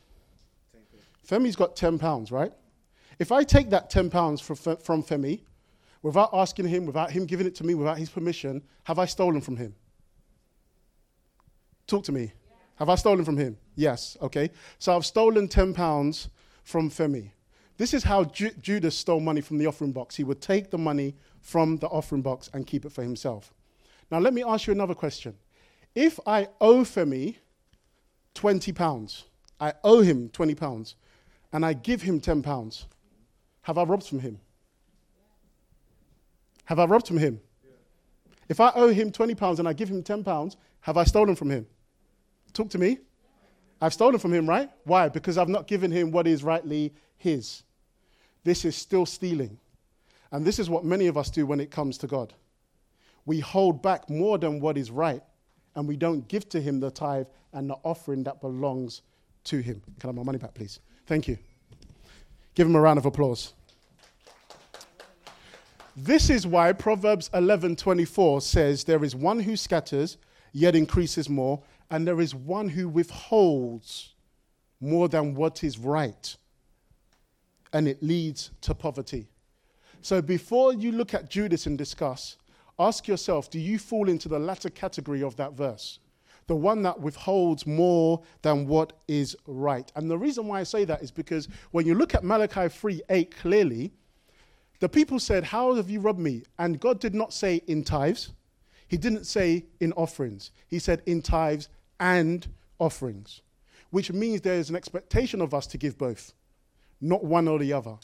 Femi's 1.28 1.56
got 1.56 1.76
10 1.76 2.00
pounds, 2.00 2.32
right? 2.32 2.52
If 3.20 3.32
I 3.32 3.44
take 3.44 3.70
that 3.70 3.90
10 3.90 4.10
pounds 4.10 4.42
from, 4.42 4.56
from 4.56 5.04
Femi, 5.04 5.42
without 6.02 6.30
asking 6.34 6.68
him, 6.68 6.86
without 6.86 7.12
him 7.12 7.26
giving 7.26 7.48
it 7.48 7.56
to 7.56 7.64
me, 7.64 7.76
without 7.76 7.98
his 7.98 8.10
permission, 8.10 8.64
have 8.84 9.00
I 9.00 9.06
stolen 9.06 9.42
from 9.42 9.58
him? 9.58 9.76
Talk 11.86 12.04
to 12.06 12.12
me. 12.12 12.22
Yeah. 12.22 12.56
Have 12.76 12.90
I 12.90 12.96
stolen 12.96 13.26
from 13.26 13.38
him? 13.38 13.58
Yes, 13.76 14.18
okay. 14.22 14.52
So 14.80 14.96
I've 14.96 15.06
stolen 15.06 15.48
10 15.48 15.74
pounds 15.74 16.30
from 16.64 16.90
Femi. 16.90 17.32
This 17.78 17.94
is 17.94 18.04
how 18.04 18.24
Ju- 18.26 18.54
Judas 18.62 18.96
stole 18.98 19.20
money 19.20 19.42
from 19.42 19.58
the 19.58 19.68
offering 19.68 19.92
box. 19.92 20.16
He 20.16 20.24
would 20.24 20.42
take 20.42 20.72
the 20.72 20.78
money 20.78 21.16
from 21.42 21.78
the 21.78 21.88
offering 21.88 22.22
box 22.22 22.50
and 22.54 22.66
keep 22.66 22.86
it 22.86 22.92
for 22.92 23.04
himself. 23.04 23.54
Now, 24.10 24.20
let 24.20 24.34
me 24.34 24.44
ask 24.44 24.68
you 24.68 24.74
another 24.74 24.96
question. 24.96 25.36
If 25.96 26.20
I 26.26 26.48
owe 26.62 26.84
Femi 26.84 27.36
20 28.38 28.72
pounds. 28.72 29.26
I 29.60 29.74
owe 29.84 30.02
him 30.02 30.30
20 30.30 30.54
pounds. 30.54 30.96
And 31.52 31.66
I 31.66 31.74
give 31.74 32.04
him 32.04 32.20
10 32.20 32.44
pounds. 32.44 32.86
Have 33.64 33.80
I 33.80 33.84
robbed 33.84 34.06
from 34.06 34.20
him? 34.20 34.40
Have 36.66 36.78
I 36.78 36.86
robbed 36.86 37.08
from 37.08 37.18
him? 37.18 37.42
If 38.48 38.60
I 38.60 38.72
owe 38.76 38.90
him 38.90 39.12
20 39.12 39.34
pounds 39.34 39.58
and 39.58 39.68
I 39.68 39.74
give 39.74 39.90
him 39.90 40.04
10 40.04 40.24
pounds, 40.24 40.56
have 40.82 40.98
I 40.98 41.04
stolen 41.04 41.36
from 41.36 41.50
him? 41.50 41.66
Talk 42.54 42.70
to 42.70 42.78
me. 42.78 43.00
I've 43.82 43.94
stolen 43.94 44.20
from 44.20 44.34
him, 44.34 44.48
right? 44.48 44.70
Why? 44.84 45.10
Because 45.10 45.40
I've 45.40 45.50
not 45.50 45.66
given 45.66 45.92
him 45.92 46.12
what 46.12 46.28
is 46.28 46.44
rightly 46.44 46.94
his. 47.18 47.64
this 48.44 48.66
is 48.66 48.76
still 48.76 49.06
stealing. 49.06 49.58
And 50.32 50.46
this 50.46 50.60
is 50.60 50.70
what 50.70 50.86
many 50.86 51.08
of 51.08 51.18
us 51.18 51.32
do 51.32 51.48
when 51.48 51.60
it 51.60 51.72
comes 51.72 51.98
to 52.00 52.08
God. 52.08 52.34
We 53.26 53.40
hold 53.40 53.82
back 53.82 54.10
more 54.12 54.38
than 54.38 54.60
what 54.60 54.78
is 54.78 54.92
right, 54.92 55.24
and 55.78 55.88
we 55.88 55.96
don't 55.96 56.28
give 56.28 56.50
to 56.50 56.60
Him 56.60 56.80
the 56.80 56.90
tithe 56.90 57.28
and 57.54 57.70
the 57.70 57.76
offering 57.84 58.24
that 58.24 58.42
belongs 58.42 59.04
to 59.46 59.60
Him. 59.60 59.82
Can 60.00 60.08
I 60.08 60.12
have 60.12 60.16
my 60.16 60.24
money 60.24 60.40
back, 60.40 60.56
please? 60.56 60.80
Thank 61.06 61.28
you. 61.28 61.38
Give 62.56 62.68
Him 62.68 62.76
a 62.76 62.82
round 62.82 62.98
of 62.98 63.06
applause. 63.06 63.54
This 65.96 66.30
is 66.30 66.46
why 66.46 66.74
Proverbs 66.74 67.30
11:24 67.30 68.42
says 68.42 68.84
there 68.84 69.04
is 69.04 69.16
one 69.16 69.40
who 69.40 69.56
scatters 69.56 70.18
yet 70.52 70.76
increases 70.76 71.30
more 71.30 71.62
and 71.92 72.08
there 72.08 72.20
is 72.20 72.34
one 72.34 72.70
who 72.70 72.90
withholds 72.90 74.14
more 74.82 75.08
than 75.08 75.36
what 75.36 75.64
is 75.64 75.78
right 75.78 76.36
and 77.72 77.88
it 77.88 78.02
leads 78.02 78.50
to 78.62 78.74
poverty. 78.74 79.28
So 80.02 80.22
before 80.22 80.74
you 80.74 80.92
look 80.92 81.14
at 81.14 81.30
Judas 81.30 81.66
and 81.68 81.78
discuss, 81.78 82.38
ask 82.80 83.08
yourself 83.08 83.50
do 83.50 83.60
you 83.60 83.80
fall 83.80 84.10
into 84.10 84.30
the 84.30 84.40
latter 84.40 84.70
category 84.70 85.24
of 85.24 85.36
that 85.38 85.54
verse? 85.54 86.00
The 86.48 86.56
one 86.56 86.82
that 86.84 87.00
withholds 87.02 87.68
more 87.68 88.24
than 88.42 88.68
what 88.68 88.94
is 89.08 89.36
right. 89.48 89.92
And 89.96 90.10
the 90.10 90.18
reason 90.18 90.48
why 90.48 90.62
I 90.62 90.64
say 90.64 90.86
that 90.86 91.02
is 91.02 91.12
because 91.12 91.50
when 91.72 91.86
you 91.86 91.94
look 91.94 92.16
at 92.16 92.24
Malachi 92.24 92.70
3 92.70 93.02
8 93.10 93.36
clearly, 93.36 93.92
the 94.80 94.88
people 94.88 95.20
said, 95.20 95.44
How 95.44 95.74
have 95.74 95.90
you 95.90 96.00
robbed 96.00 96.20
me? 96.20 96.44
And 96.58 96.80
God 96.80 97.00
did 97.00 97.16
not 97.16 97.34
say 97.34 97.62
in 97.68 97.84
tithes. 97.84 98.32
He 98.88 98.98
didn't 98.98 99.26
say 99.26 99.66
in 99.80 99.92
offerings. 99.94 100.52
He 100.68 100.80
said 100.80 101.02
in 101.06 101.22
tithes 101.22 101.68
and 102.00 102.48
offerings, 102.80 103.42
which 103.90 104.12
means 104.12 104.42
there 104.42 104.54
is 104.54 104.70
an 104.70 104.76
expectation 104.76 105.42
of 105.42 105.54
us 105.54 105.68
to 105.68 105.78
give 105.78 105.98
both, 105.98 106.34
not 107.02 107.24
one 107.24 107.48
or 107.48 107.60
the 107.60 107.74
other. 107.74 107.96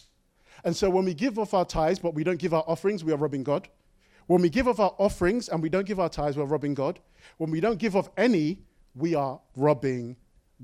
And 0.66 0.76
so 0.76 0.90
when 0.90 1.06
we 1.06 1.14
give 1.14 1.40
off 1.40 1.54
our 1.54 1.66
tithes, 1.66 2.00
but 2.00 2.14
we 2.14 2.24
don't 2.24 2.40
give 2.40 2.54
our 2.54 2.64
offerings, 2.68 3.04
we 3.04 3.14
are 3.14 3.18
robbing 3.18 3.44
God. 3.44 3.70
When 4.28 4.42
we 4.42 4.50
give 4.50 4.68
of 4.68 4.80
our 4.80 4.96
offerings 4.98 5.50
and 5.50 5.62
we 5.62 5.70
don't 5.70 5.86
give 5.86 6.00
our 6.00 6.10
tithes, 6.10 6.38
we're 6.38 6.46
robbing 6.46 6.74
God. 6.74 7.00
When 7.38 7.52
we 7.52 7.60
don't 7.60 7.80
give 7.80 7.96
of 7.96 8.10
any, 8.18 8.60
we 8.96 9.16
are 9.16 9.40
robbing 9.56 10.16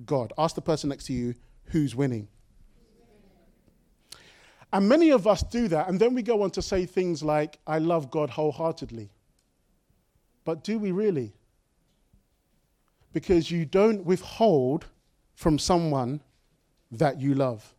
God. 0.05 0.33
Ask 0.37 0.55
the 0.55 0.61
person 0.61 0.89
next 0.89 1.05
to 1.05 1.13
you 1.13 1.35
who's 1.65 1.95
winning. 1.95 2.27
And 4.71 4.87
many 4.87 5.09
of 5.09 5.25
us 5.25 5.41
do 5.41 5.67
that, 5.69 5.89
and 5.89 5.99
then 5.99 6.13
we 6.13 6.21
go 6.21 6.43
on 6.43 6.51
to 6.51 6.61
say 6.61 6.85
things 6.85 7.23
like, 7.23 7.57
I 7.65 7.79
love 7.79 8.11
God 8.11 8.29
wholeheartedly. 8.29 9.09
But 10.45 10.63
do 10.63 10.77
we 10.77 10.91
really? 10.91 11.33
Because 13.11 13.49
you 13.49 13.65
don't 13.65 14.05
withhold 14.05 14.85
from 15.33 15.57
someone 15.57 16.21
that 16.91 17.19
you 17.19 17.33
love. 17.33 17.73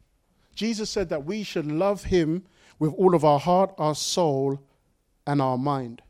Jesus 0.55 0.91
said 0.91 1.09
that 1.11 1.25
we 1.25 1.45
should 1.45 1.67
love 1.67 2.05
him 2.05 2.45
with 2.81 2.93
all 2.95 3.15
of 3.15 3.25
our 3.25 3.39
heart, 3.39 3.73
our 3.79 3.95
soul, 3.95 4.61
and 5.27 5.41
our 5.41 5.59
mind. 5.59 6.03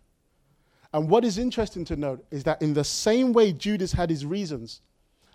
And 0.93 1.09
what 1.09 1.25
is 1.25 1.39
interesting 1.39 1.85
to 1.87 1.97
note 1.97 2.25
is 2.31 2.45
that 2.45 2.61
in 2.63 2.75
the 2.75 2.85
same 2.85 3.33
way 3.33 3.53
Judas 3.53 3.93
had 3.93 4.11
his 4.11 4.27
reasons 4.27 4.81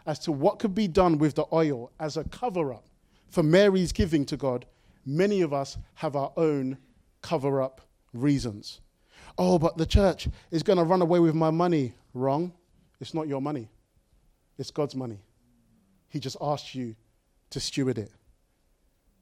as 0.05 0.19
to 0.19 0.31
what 0.31 0.59
could 0.59 0.75
be 0.75 0.87
done 0.87 1.17
with 1.17 1.35
the 1.35 1.45
oil 1.51 1.91
as 1.99 2.17
a 2.17 2.25
cover 2.25 2.73
up 2.73 2.85
for 3.29 3.41
Mary's 3.43 3.91
giving 3.91 4.25
to 4.25 4.37
God, 4.37 4.65
many 5.05 5.41
of 5.41 5.53
us 5.53 5.77
have 5.95 6.15
our 6.15 6.31
own 6.37 6.77
cover 7.21 7.61
up 7.61 7.81
reasons. 8.13 8.81
Oh, 9.37 9.57
but 9.57 9.77
the 9.77 9.85
church 9.85 10.27
is 10.51 10.63
going 10.63 10.77
to 10.77 10.83
run 10.83 11.01
away 11.01 11.19
with 11.19 11.35
my 11.35 11.51
money. 11.51 11.93
Wrong. 12.13 12.53
It's 13.01 13.13
not 13.13 13.27
your 13.27 13.41
money, 13.41 13.69
it's 14.57 14.71
God's 14.71 14.95
money. 14.95 15.19
He 16.07 16.19
just 16.19 16.37
asked 16.39 16.73
you 16.75 16.95
to 17.49 17.59
steward 17.59 17.97
it. 17.97 18.11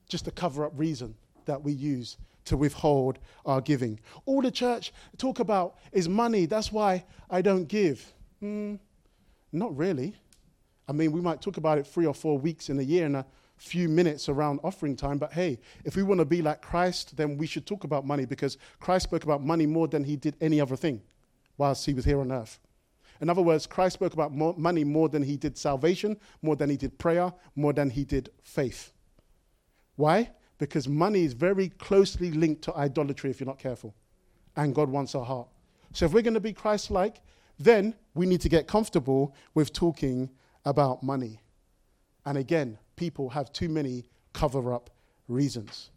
Just 0.08 0.28
a 0.28 0.30
cover 0.30 0.64
up 0.64 0.72
reason 0.76 1.16
that 1.46 1.62
we 1.62 1.72
use 1.72 2.16
to 2.46 2.56
withhold 2.56 3.18
our 3.46 3.60
giving. 3.60 3.98
All 4.26 4.42
the 4.42 4.50
church 4.50 4.92
talk 5.16 5.40
about 5.40 5.78
is 5.92 6.08
money. 6.08 6.46
That's 6.46 6.70
why 6.70 7.04
I 7.30 7.42
don't 7.42 7.66
give. 7.66 8.12
Mm, 8.42 8.78
not 9.52 9.76
really. 9.76 10.14
I 10.86 10.92
mean, 10.92 11.12
we 11.12 11.20
might 11.20 11.40
talk 11.40 11.56
about 11.56 11.78
it 11.78 11.86
three 11.86 12.06
or 12.06 12.14
four 12.14 12.38
weeks 12.38 12.68
in 12.68 12.78
a 12.78 12.82
year, 12.82 13.06
and 13.06 13.16
a 13.16 13.26
few 13.56 13.88
minutes 13.88 14.28
around 14.28 14.60
offering 14.62 14.96
time. 14.96 15.18
But 15.18 15.32
hey, 15.32 15.58
if 15.84 15.96
we 15.96 16.02
want 16.02 16.18
to 16.18 16.24
be 16.24 16.42
like 16.42 16.60
Christ, 16.60 17.16
then 17.16 17.38
we 17.38 17.46
should 17.46 17.66
talk 17.66 17.84
about 17.84 18.06
money 18.06 18.26
because 18.26 18.58
Christ 18.80 19.04
spoke 19.04 19.24
about 19.24 19.42
money 19.42 19.66
more 19.66 19.88
than 19.88 20.04
he 20.04 20.16
did 20.16 20.36
any 20.40 20.60
other 20.60 20.76
thing 20.76 21.02
whilst 21.56 21.86
he 21.86 21.94
was 21.94 22.04
here 22.04 22.20
on 22.20 22.32
earth. 22.32 22.58
In 23.20 23.30
other 23.30 23.42
words, 23.42 23.66
Christ 23.66 23.94
spoke 23.94 24.12
about 24.12 24.32
more 24.32 24.54
money 24.58 24.84
more 24.84 25.08
than 25.08 25.22
he 25.22 25.36
did 25.36 25.56
salvation, 25.56 26.18
more 26.42 26.56
than 26.56 26.68
he 26.68 26.76
did 26.76 26.98
prayer, 26.98 27.32
more 27.54 27.72
than 27.72 27.90
he 27.90 28.04
did 28.04 28.30
faith. 28.42 28.92
Why? 29.96 30.30
Because 30.58 30.88
money 30.88 31.24
is 31.24 31.32
very 31.32 31.68
closely 31.68 32.30
linked 32.30 32.62
to 32.62 32.74
idolatry 32.76 33.30
if 33.30 33.40
you're 33.40 33.46
not 33.46 33.58
careful. 33.58 33.94
And 34.56 34.74
God 34.74 34.88
wants 34.88 35.14
our 35.14 35.24
heart. 35.24 35.48
So 35.92 36.06
if 36.06 36.12
we're 36.12 36.22
going 36.22 36.34
to 36.34 36.40
be 36.40 36.52
Christ 36.52 36.90
like, 36.90 37.20
then 37.58 37.94
we 38.14 38.26
need 38.26 38.40
to 38.42 38.48
get 38.48 38.66
comfortable 38.66 39.34
with 39.54 39.72
talking 39.72 40.30
about 40.64 41.02
money. 41.02 41.40
And 42.24 42.38
again, 42.38 42.78
people 42.96 43.28
have 43.30 43.52
too 43.52 43.68
many 43.68 44.04
cover 44.32 44.72
up 44.72 44.90
reasons. 45.28 45.90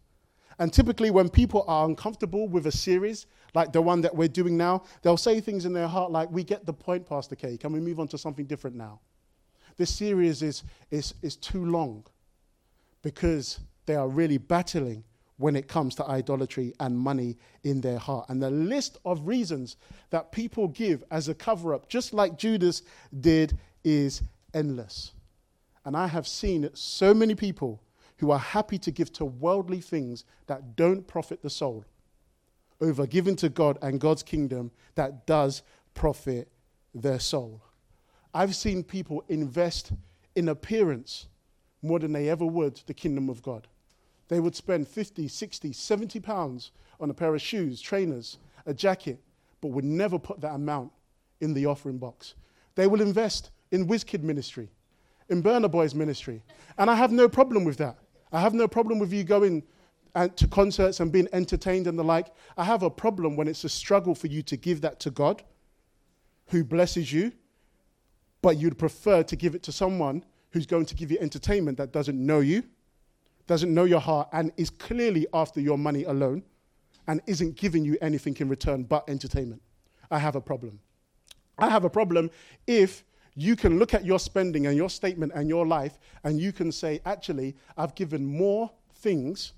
And 0.58 0.72
typically, 0.72 1.10
when 1.10 1.28
people 1.28 1.64
are 1.68 1.86
uncomfortable 1.86 2.48
with 2.48 2.66
a 2.66 2.72
series 2.72 3.26
like 3.54 3.72
the 3.72 3.80
one 3.80 4.00
that 4.02 4.14
we're 4.14 4.28
doing 4.28 4.56
now, 4.56 4.82
they'll 5.02 5.16
say 5.16 5.40
things 5.40 5.64
in 5.64 5.72
their 5.72 5.86
heart 5.86 6.10
like, 6.10 6.30
We 6.30 6.42
get 6.42 6.66
the 6.66 6.72
point, 6.72 7.06
Pastor 7.06 7.36
K. 7.36 7.56
Can 7.56 7.72
we 7.72 7.80
move 7.80 8.00
on 8.00 8.08
to 8.08 8.18
something 8.18 8.44
different 8.44 8.76
now? 8.76 9.00
This 9.76 9.94
series 9.94 10.42
is, 10.42 10.64
is, 10.90 11.14
is 11.22 11.36
too 11.36 11.64
long 11.64 12.04
because 13.02 13.60
they 13.88 13.96
are 13.96 14.06
really 14.06 14.36
battling 14.36 15.02
when 15.38 15.56
it 15.56 15.66
comes 15.66 15.94
to 15.94 16.04
idolatry 16.04 16.74
and 16.78 16.98
money 16.98 17.38
in 17.64 17.80
their 17.80 17.98
heart. 17.98 18.26
And 18.28 18.42
the 18.42 18.50
list 18.50 18.98
of 19.04 19.26
reasons 19.26 19.76
that 20.10 20.30
people 20.30 20.68
give 20.68 21.02
as 21.10 21.28
a 21.28 21.34
cover 21.34 21.72
up, 21.72 21.88
just 21.88 22.12
like 22.12 22.36
Judas 22.36 22.82
did, 23.18 23.56
is 23.82 24.20
endless. 24.52 25.12
And 25.86 25.96
I 25.96 26.06
have 26.06 26.28
seen 26.28 26.68
so 26.74 27.14
many 27.14 27.34
people 27.34 27.82
who 28.18 28.30
are 28.30 28.38
happy 28.38 28.78
to 28.78 28.90
give 28.90 29.10
to 29.14 29.24
worldly 29.24 29.80
things 29.80 30.24
that 30.48 30.76
don't 30.76 31.06
profit 31.06 31.40
the 31.42 31.50
soul 31.50 31.84
over 32.80 33.06
giving 33.06 33.36
to 33.36 33.48
God 33.48 33.78
and 33.80 33.98
God's 33.98 34.22
kingdom 34.22 34.70
that 34.96 35.26
does 35.26 35.62
profit 35.94 36.48
their 36.94 37.18
soul. 37.18 37.62
I've 38.34 38.54
seen 38.54 38.84
people 38.84 39.24
invest 39.28 39.92
in 40.36 40.48
appearance 40.48 41.26
more 41.80 41.98
than 41.98 42.12
they 42.12 42.28
ever 42.28 42.44
would 42.44 42.82
the 42.86 42.94
kingdom 42.94 43.30
of 43.30 43.42
God. 43.42 43.66
They 44.28 44.40
would 44.40 44.54
spend 44.54 44.86
50, 44.86 45.26
60, 45.28 45.72
70 45.72 46.20
pounds 46.20 46.70
on 47.00 47.10
a 47.10 47.14
pair 47.14 47.34
of 47.34 47.42
shoes, 47.42 47.80
trainers, 47.80 48.38
a 48.66 48.74
jacket, 48.74 49.18
but 49.60 49.68
would 49.68 49.84
never 49.84 50.18
put 50.18 50.40
that 50.40 50.54
amount 50.54 50.92
in 51.40 51.54
the 51.54 51.66
offering 51.66 51.98
box. 51.98 52.34
They 52.74 52.86
will 52.86 53.00
invest 53.00 53.50
in 53.70 53.86
WizKid 53.86 54.22
ministry 54.22 54.70
in 55.28 55.42
Burna 55.42 55.70
Boy's 55.70 55.94
ministry. 55.94 56.42
And 56.78 56.90
I 56.90 56.94
have 56.94 57.12
no 57.12 57.28
problem 57.28 57.64
with 57.64 57.76
that. 57.78 57.98
I 58.32 58.40
have 58.40 58.54
no 58.54 58.68
problem 58.68 58.98
with 58.98 59.12
you 59.12 59.24
going 59.24 59.62
and 60.14 60.36
to 60.36 60.48
concerts 60.48 61.00
and 61.00 61.12
being 61.12 61.28
entertained 61.32 61.86
and 61.86 61.98
the 61.98 62.04
like. 62.04 62.28
I 62.56 62.64
have 62.64 62.82
a 62.82 62.90
problem 62.90 63.36
when 63.36 63.48
it's 63.48 63.64
a 63.64 63.68
struggle 63.68 64.14
for 64.14 64.26
you 64.26 64.42
to 64.42 64.56
give 64.56 64.80
that 64.80 65.00
to 65.00 65.10
God 65.10 65.42
who 66.48 66.64
blesses 66.64 67.12
you, 67.12 67.32
but 68.42 68.56
you'd 68.56 68.78
prefer 68.78 69.22
to 69.22 69.36
give 69.36 69.54
it 69.54 69.62
to 69.64 69.72
someone 69.72 70.24
who's 70.50 70.66
going 70.66 70.86
to 70.86 70.94
give 70.94 71.10
you 71.10 71.18
entertainment 71.20 71.76
that 71.78 71.92
doesn't 71.92 72.18
know 72.18 72.40
you, 72.40 72.62
doesn't 73.48 73.74
know 73.74 73.84
your 73.84 74.00
heart, 74.00 74.28
and 74.32 74.52
is 74.56 74.70
clearly 74.70 75.26
after 75.32 75.60
your 75.60 75.76
money 75.76 76.04
alone 76.04 76.44
and 77.08 77.20
isn't 77.26 77.56
giving 77.56 77.84
you 77.84 77.98
anything 78.00 78.36
in 78.38 78.48
return 78.48 78.84
but 78.84 79.08
entertainment. 79.08 79.60
I 80.10 80.18
have 80.18 80.36
a 80.36 80.40
problem. 80.40 80.78
I 81.58 81.68
have 81.68 81.84
a 81.84 81.90
problem 81.90 82.30
if 82.66 83.02
you 83.34 83.56
can 83.56 83.78
look 83.78 83.94
at 83.94 84.04
your 84.04 84.18
spending 84.18 84.66
and 84.66 84.76
your 84.76 84.90
statement 84.90 85.32
and 85.34 85.48
your 85.48 85.66
life, 85.66 85.98
and 86.24 86.38
you 86.38 86.52
can 86.52 86.70
say, 86.70 87.00
actually, 87.04 87.56
I've 87.76 87.94
given 87.94 88.24
more 88.24 88.70
things 88.96 89.54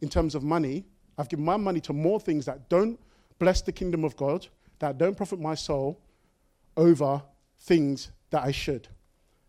in 0.00 0.08
terms 0.08 0.34
of 0.34 0.42
money. 0.42 0.84
I've 1.18 1.28
given 1.28 1.44
my 1.44 1.56
money 1.56 1.80
to 1.80 1.92
more 1.92 2.18
things 2.18 2.46
that 2.46 2.68
don't 2.68 2.98
bless 3.38 3.60
the 3.60 3.72
kingdom 3.72 4.04
of 4.04 4.16
God, 4.16 4.46
that 4.78 4.98
don't 4.98 5.16
profit 5.16 5.40
my 5.40 5.54
soul, 5.54 6.00
over 6.76 7.22
things 7.60 8.10
that 8.30 8.42
I 8.42 8.52
should. 8.52 8.88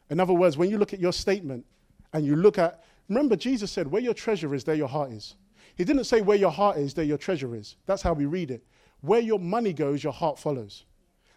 In 0.10 0.20
other 0.20 0.34
words, 0.34 0.58
when 0.58 0.70
you 0.70 0.78
look 0.78 0.94
at 0.94 1.00
your 1.00 1.14
statement 1.14 1.66
and 2.14 2.26
you 2.26 2.36
look 2.36 2.58
at, 2.58 2.84
remember, 3.10 3.36
Jesus 3.36 3.72
said, 3.72 3.88
where 3.88 4.02
your 4.02 4.14
treasure 4.14 4.54
is, 4.54 4.64
there 4.64 4.76
your 4.76 4.88
heart 4.88 5.12
is. 5.12 5.36
He 5.76 5.84
didn't 5.84 6.06
say 6.06 6.22
where 6.22 6.38
your 6.38 6.52
heart 6.52 6.78
is, 6.78 6.94
there 6.94 7.06
your 7.06 7.18
treasure 7.18 7.56
is. 7.56 7.76
That's 7.86 8.02
how 8.02 8.14
we 8.14 8.26
read 8.26 8.52
it. 8.52 8.64
Where 9.02 9.20
your 9.20 9.40
money 9.40 9.74
goes, 9.74 10.04
your 10.04 10.14
heart 10.14 10.40
follows. 10.40 10.86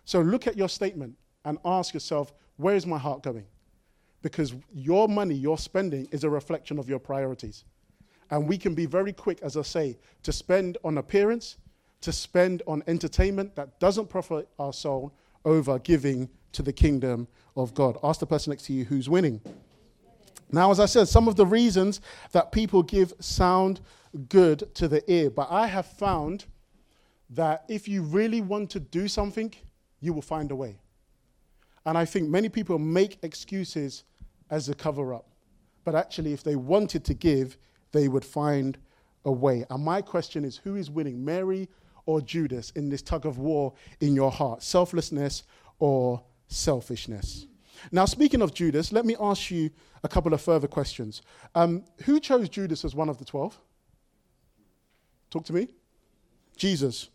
So 0.05 0.21
look 0.21 0.47
at 0.47 0.57
your 0.57 0.69
statement 0.69 1.17
and 1.45 1.59
ask 1.65 1.93
yourself, 1.93 2.33
where 2.57 2.75
is 2.77 2.87
my 2.87 2.99
heart 2.99 3.23
going? 3.23 3.47
Because 4.23 4.55
your 4.73 5.09
money, 5.09 5.35
your 5.35 5.59
spending, 5.59 6.09
is 6.11 6.25
a 6.25 6.31
reflection 6.31 6.79
of 6.79 6.89
your 6.89 6.99
priorities. 6.99 7.65
And 8.31 8.49
we 8.49 8.59
can 8.59 8.75
be 8.75 8.87
very 8.87 9.13
quick, 9.13 9.41
as 9.43 9.57
I 9.57 9.63
say, 9.63 9.99
to 10.23 10.33
spend 10.33 10.79
on 10.85 10.99
appearance, 10.99 11.57
to 12.01 12.13
spend 12.13 12.63
on 12.67 12.83
entertainment 12.87 13.55
that 13.57 13.81
doesn't 13.81 14.09
profit 14.09 14.49
our 14.59 14.73
soul 14.73 15.15
over 15.45 15.79
giving 15.79 16.29
to 16.53 16.63
the 16.63 16.73
kingdom 16.73 17.29
of 17.57 17.75
God. 17.75 17.99
Ask 18.03 18.21
the 18.21 18.27
person 18.27 18.51
next 18.51 18.65
to 18.67 18.73
you 18.73 18.85
who's 18.85 19.09
winning. 19.09 19.41
Now, 20.51 20.71
as 20.71 20.81
I 20.81 20.87
said, 20.87 21.09
some 21.09 21.29
of 21.29 21.37
the 21.37 21.47
reasons 21.47 22.01
that 22.33 22.53
people 22.53 22.83
give 22.83 23.13
sound 23.21 23.81
good 24.29 24.75
to 24.75 24.89
the 24.89 25.11
ear. 25.13 25.31
But 25.31 25.49
I 25.51 25.67
have 25.67 25.87
found 25.87 26.47
that 27.31 27.65
if 27.69 27.89
you 27.89 28.03
really 28.03 28.41
want 28.41 28.71
to 28.71 28.81
do 28.81 29.09
something, 29.09 29.53
you 30.01 30.13
will 30.13 30.23
find 30.23 30.51
a 30.51 30.57
way. 30.57 30.79
And 31.85 31.97
I 31.99 32.05
think 32.05 32.29
many 32.29 32.49
people 32.49 32.79
make 32.79 33.19
excuses 33.23 34.05
as 34.51 34.69
a 34.69 34.75
cover 34.75 35.15
up. 35.15 35.27
But 35.85 35.95
actually, 35.95 36.33
if 36.33 36.43
they 36.43 36.57
wanted 36.57 37.05
to 37.05 37.15
give, 37.15 37.57
they 37.93 38.09
would 38.09 38.25
find 38.25 38.79
a 39.25 39.33
way. 39.33 39.65
And 39.71 39.85
my 39.85 40.03
question 40.03 40.45
is 40.45 40.57
who 40.57 40.77
is 40.77 40.91
winning, 40.91 41.25
Mary 41.25 41.69
or 42.07 42.21
Judas, 42.21 42.71
in 42.71 42.89
this 42.89 43.03
tug 43.03 43.27
of 43.27 43.39
war 43.39 43.75
in 44.01 44.15
your 44.15 44.31
heart? 44.31 44.63
Selflessness 44.63 45.45
or 45.79 46.23
selfishness? 46.47 47.47
Now, 47.93 48.05
speaking 48.05 48.43
of 48.43 48.55
Judas, 48.55 48.93
let 48.93 49.05
me 49.05 49.17
ask 49.21 49.51
you 49.51 49.71
a 50.03 50.09
couple 50.09 50.33
of 50.35 50.41
further 50.41 50.69
questions. 50.69 51.23
Um, 51.55 51.85
who 52.05 52.21
chose 52.21 52.49
Judas 52.49 52.85
as 52.85 52.95
one 52.95 53.09
of 53.09 53.19
the 53.19 53.25
twelve? 53.25 53.59
Talk 55.31 55.45
to 55.45 55.53
me. 55.53 55.69
Jesus. 56.57 57.11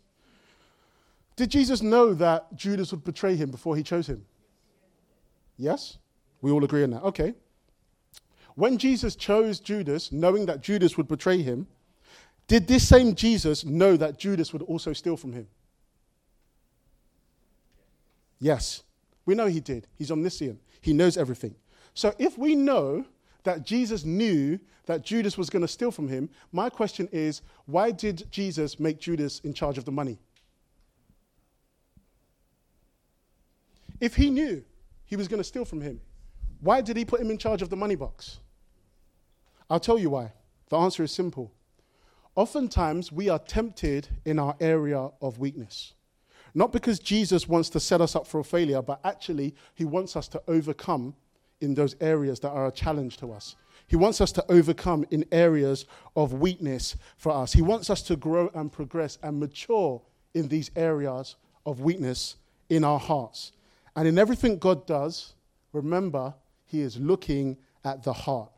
Did 1.36 1.50
Jesus 1.50 1.82
know 1.82 2.14
that 2.14 2.54
Judas 2.54 2.92
would 2.92 3.04
betray 3.04 3.36
him 3.36 3.50
before 3.50 3.76
he 3.76 3.82
chose 3.82 4.06
him? 4.06 4.24
Yes? 5.56 5.98
We 6.40 6.50
all 6.50 6.64
agree 6.64 6.84
on 6.84 6.90
that. 6.90 7.02
Okay. 7.02 7.34
When 8.54 8.78
Jesus 8.78 9.16
chose 9.16 9.58
Judas, 9.58 10.12
knowing 10.12 10.46
that 10.46 10.60
Judas 10.60 10.96
would 10.96 11.08
betray 11.08 11.42
him, 11.42 11.66
did 12.46 12.68
this 12.68 12.86
same 12.86 13.14
Jesus 13.14 13.64
know 13.64 13.96
that 13.96 14.18
Judas 14.18 14.52
would 14.52 14.62
also 14.62 14.92
steal 14.92 15.16
from 15.16 15.32
him? 15.32 15.48
Yes. 18.38 18.82
We 19.26 19.34
know 19.34 19.46
he 19.46 19.60
did. 19.60 19.86
He's 19.96 20.10
omniscient, 20.10 20.60
he 20.80 20.92
knows 20.92 21.16
everything. 21.16 21.54
So 21.94 22.14
if 22.18 22.36
we 22.36 22.54
know 22.54 23.04
that 23.44 23.64
Jesus 23.64 24.04
knew 24.04 24.58
that 24.86 25.04
Judas 25.04 25.38
was 25.38 25.48
going 25.48 25.62
to 25.62 25.68
steal 25.68 25.90
from 25.90 26.08
him, 26.08 26.28
my 26.52 26.68
question 26.68 27.08
is 27.12 27.42
why 27.66 27.90
did 27.90 28.26
Jesus 28.30 28.80
make 28.80 28.98
Judas 28.98 29.40
in 29.40 29.54
charge 29.54 29.78
of 29.78 29.84
the 29.84 29.92
money? 29.92 30.18
If 34.00 34.16
he 34.16 34.30
knew 34.30 34.64
he 35.06 35.16
was 35.16 35.28
going 35.28 35.38
to 35.38 35.44
steal 35.44 35.64
from 35.64 35.80
him, 35.80 36.00
why 36.60 36.80
did 36.80 36.96
he 36.96 37.04
put 37.04 37.20
him 37.20 37.30
in 37.30 37.38
charge 37.38 37.62
of 37.62 37.70
the 37.70 37.76
money 37.76 37.94
box? 37.94 38.40
I'll 39.70 39.80
tell 39.80 39.98
you 39.98 40.10
why. 40.10 40.32
The 40.68 40.78
answer 40.78 41.02
is 41.02 41.12
simple. 41.12 41.52
Oftentimes, 42.36 43.12
we 43.12 43.28
are 43.28 43.38
tempted 43.38 44.08
in 44.24 44.38
our 44.38 44.56
area 44.60 45.10
of 45.22 45.38
weakness. 45.38 45.92
Not 46.54 46.72
because 46.72 47.00
Jesus 47.00 47.48
wants 47.48 47.68
to 47.70 47.80
set 47.80 48.00
us 48.00 48.14
up 48.14 48.26
for 48.26 48.40
a 48.40 48.44
failure, 48.44 48.80
but 48.80 49.00
actually, 49.04 49.54
he 49.74 49.84
wants 49.84 50.16
us 50.16 50.28
to 50.28 50.42
overcome 50.46 51.14
in 51.60 51.74
those 51.74 51.96
areas 52.00 52.40
that 52.40 52.50
are 52.50 52.66
a 52.66 52.72
challenge 52.72 53.16
to 53.18 53.32
us. 53.32 53.56
He 53.86 53.96
wants 53.96 54.20
us 54.20 54.32
to 54.32 54.44
overcome 54.50 55.04
in 55.10 55.24
areas 55.32 55.84
of 56.16 56.34
weakness 56.34 56.96
for 57.16 57.32
us. 57.32 57.52
He 57.52 57.62
wants 57.62 57.90
us 57.90 58.02
to 58.02 58.16
grow 58.16 58.50
and 58.54 58.72
progress 58.72 59.18
and 59.22 59.40
mature 59.40 60.00
in 60.32 60.48
these 60.48 60.70
areas 60.76 61.36
of 61.66 61.80
weakness 61.80 62.36
in 62.68 62.84
our 62.84 62.98
hearts. 62.98 63.52
And 63.96 64.08
in 64.08 64.18
everything 64.18 64.58
God 64.58 64.86
does, 64.86 65.34
remember, 65.72 66.34
He 66.66 66.80
is 66.80 66.98
looking 66.98 67.56
at 67.84 68.02
the 68.02 68.12
heart. 68.12 68.50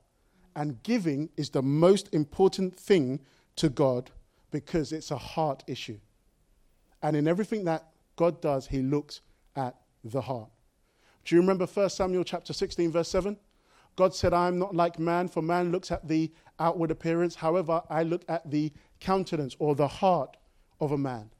And 0.54 0.82
giving 0.82 1.28
is 1.36 1.50
the 1.50 1.62
most 1.62 2.14
important 2.14 2.76
thing 2.78 3.20
to 3.56 3.68
God 3.68 4.10
because 4.50 4.92
it's 4.92 5.10
a 5.10 5.18
heart 5.18 5.64
issue. 5.66 5.98
And 7.06 7.14
in 7.14 7.28
everything 7.28 7.62
that 7.66 7.86
God 8.16 8.40
does, 8.40 8.66
He 8.66 8.82
looks 8.82 9.20
at 9.54 9.76
the 10.02 10.20
heart. 10.20 10.50
Do 11.24 11.36
you 11.36 11.40
remember 11.40 11.64
1 11.64 11.90
Samuel 11.90 12.24
chapter 12.24 12.52
16, 12.52 12.90
verse 12.90 13.08
7? 13.08 13.36
God 13.94 14.12
said, 14.12 14.32
I 14.32 14.48
am 14.48 14.58
not 14.58 14.74
like 14.74 14.98
man, 14.98 15.28
for 15.28 15.40
man 15.40 15.70
looks 15.70 15.92
at 15.92 16.08
the 16.08 16.32
outward 16.58 16.90
appearance. 16.90 17.36
However, 17.36 17.80
I 17.88 18.02
look 18.02 18.24
at 18.28 18.50
the 18.50 18.72
countenance 18.98 19.54
or 19.60 19.76
the 19.76 19.86
heart 19.86 20.36
of 20.80 20.90
a 20.90 20.98
man. 20.98 21.30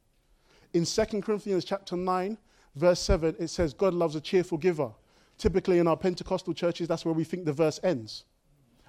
In 0.73 0.85
2 0.85 1.21
Corinthians 1.21 1.65
chapter 1.65 1.97
9, 1.97 2.39
verse 2.77 3.01
7, 3.01 3.35
it 3.41 3.49
says, 3.49 3.75
God 3.75 3.93
loves 3.93 4.15
a 4.15 4.21
cheerful 4.21 4.59
giver. 4.59 4.93
Typically, 5.37 5.81
in 5.81 5.89
our 5.89 5.97
Pentecostal 5.97 6.55
churches, 6.55 6.87
that's 6.87 7.05
where 7.05 7.13
we 7.13 7.25
think 7.25 7.45
the 7.45 7.53
verse 7.53 7.81
ends. 7.83 8.23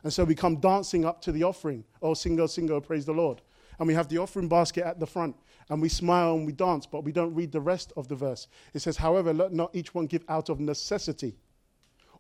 And 0.04 0.14
so 0.14 0.24
we 0.24 0.36
come 0.36 0.58
dancing 0.58 1.06
up 1.06 1.24
to 1.24 1.32
the 1.32 1.42
offering. 1.42 1.84
Oh, 2.04 2.12
singo, 2.12 2.42
oh, 2.42 2.46
singo, 2.46 2.72
oh, 2.74 2.82
praise 2.82 3.08
the 3.08 3.14
Lord. 3.14 3.42
And 3.80 3.88
we 3.88 3.94
have 3.94 4.08
the 4.08 4.18
offering 4.18 4.48
basket 4.48 4.86
at 4.86 5.00
the 5.00 5.08
front. 5.08 5.36
And 5.70 5.82
we 5.82 5.90
smile 5.90 6.36
and 6.36 6.46
we 6.46 6.54
dance, 6.54 6.86
but 6.86 7.04
we 7.04 7.12
don't 7.12 7.34
read 7.34 7.52
the 7.52 7.62
rest 7.62 7.92
of 7.98 8.08
the 8.08 8.16
verse. 8.16 8.48
It 8.74 8.80
says, 8.80 8.98
however, 8.98 9.34
let 9.34 9.52
not 9.54 9.76
each 9.76 9.94
one 9.94 10.06
give 10.06 10.24
out 10.30 10.50
of 10.50 10.60
necessity 10.60 11.36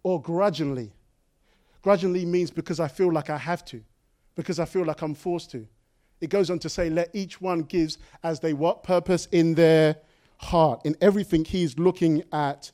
or 0.04 0.22
grudgingly. 0.22 0.92
Grudgingly 1.82 2.26
means 2.26 2.52
because 2.52 2.80
I 2.80 2.88
feel 2.88 3.12
like 3.12 3.30
I 3.30 3.38
have 3.38 3.64
to, 3.66 3.82
because 4.36 4.60
I 4.60 4.66
feel 4.66 4.84
like 4.84 5.02
I'm 5.02 5.16
forced 5.16 5.52
to. 5.52 5.66
It 6.20 6.30
goes 6.30 6.50
on 6.50 6.60
to 6.60 6.70
say, 6.70 6.90
let 6.90 7.10
each 7.14 7.40
one 7.40 7.62
gives 7.62 7.98
as 8.24 8.40
they 8.40 8.54
what 8.54 8.84
purpose 8.84 9.28
in 9.32 9.54
their 9.54 9.96
heart. 10.38 10.82
In 10.84 10.96
everything, 11.00 11.46
he's 11.46 11.78
looking 11.80 12.24
at 12.34 12.72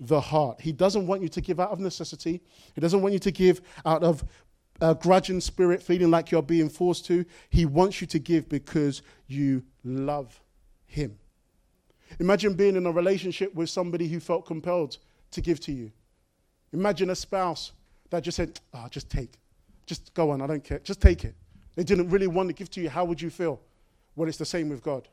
the 0.00 0.20
heart. 0.20 0.60
He 0.60 0.72
doesn't 0.72 1.06
want 1.06 1.22
you 1.22 1.28
to 1.28 1.40
give 1.40 1.60
out 1.60 1.70
of 1.70 1.80
necessity. 1.80 2.42
He 2.74 2.80
doesn't 2.80 3.00
want 3.00 3.12
you 3.12 3.18
to 3.20 3.30
give 3.30 3.60
out 3.84 4.02
of 4.02 4.24
a 4.80 4.94
grudging 4.94 5.40
spirit, 5.40 5.82
feeling 5.82 6.10
like 6.10 6.30
you're 6.30 6.42
being 6.42 6.68
forced 6.68 7.06
to. 7.06 7.24
He 7.50 7.64
wants 7.64 8.00
you 8.00 8.06
to 8.08 8.18
give 8.18 8.48
because 8.48 9.02
you 9.26 9.62
love 9.84 10.40
him. 10.86 11.18
Imagine 12.20 12.54
being 12.54 12.76
in 12.76 12.86
a 12.86 12.92
relationship 12.92 13.54
with 13.54 13.70
somebody 13.70 14.08
who 14.08 14.20
felt 14.20 14.46
compelled 14.46 14.98
to 15.32 15.40
give 15.40 15.60
to 15.60 15.72
you. 15.72 15.90
Imagine 16.72 17.10
a 17.10 17.16
spouse 17.16 17.72
that 18.10 18.22
just 18.22 18.36
said, 18.36 18.60
oh, 18.74 18.86
just 18.90 19.10
take. 19.10 19.38
Just 19.86 20.14
go 20.14 20.30
on, 20.30 20.40
I 20.40 20.46
don't 20.46 20.64
care. 20.64 20.78
Just 20.80 21.00
take 21.00 21.24
it. 21.24 21.34
They 21.74 21.84
didn't 21.84 22.10
really 22.10 22.26
want 22.26 22.48
to 22.48 22.54
give 22.54 22.70
to 22.72 22.80
you. 22.80 22.88
How 22.88 23.04
would 23.04 23.20
you 23.20 23.30
feel? 23.30 23.60
Well, 24.14 24.28
it's 24.28 24.38
the 24.38 24.44
same 24.44 24.68
with 24.68 24.82
God. 24.82 25.08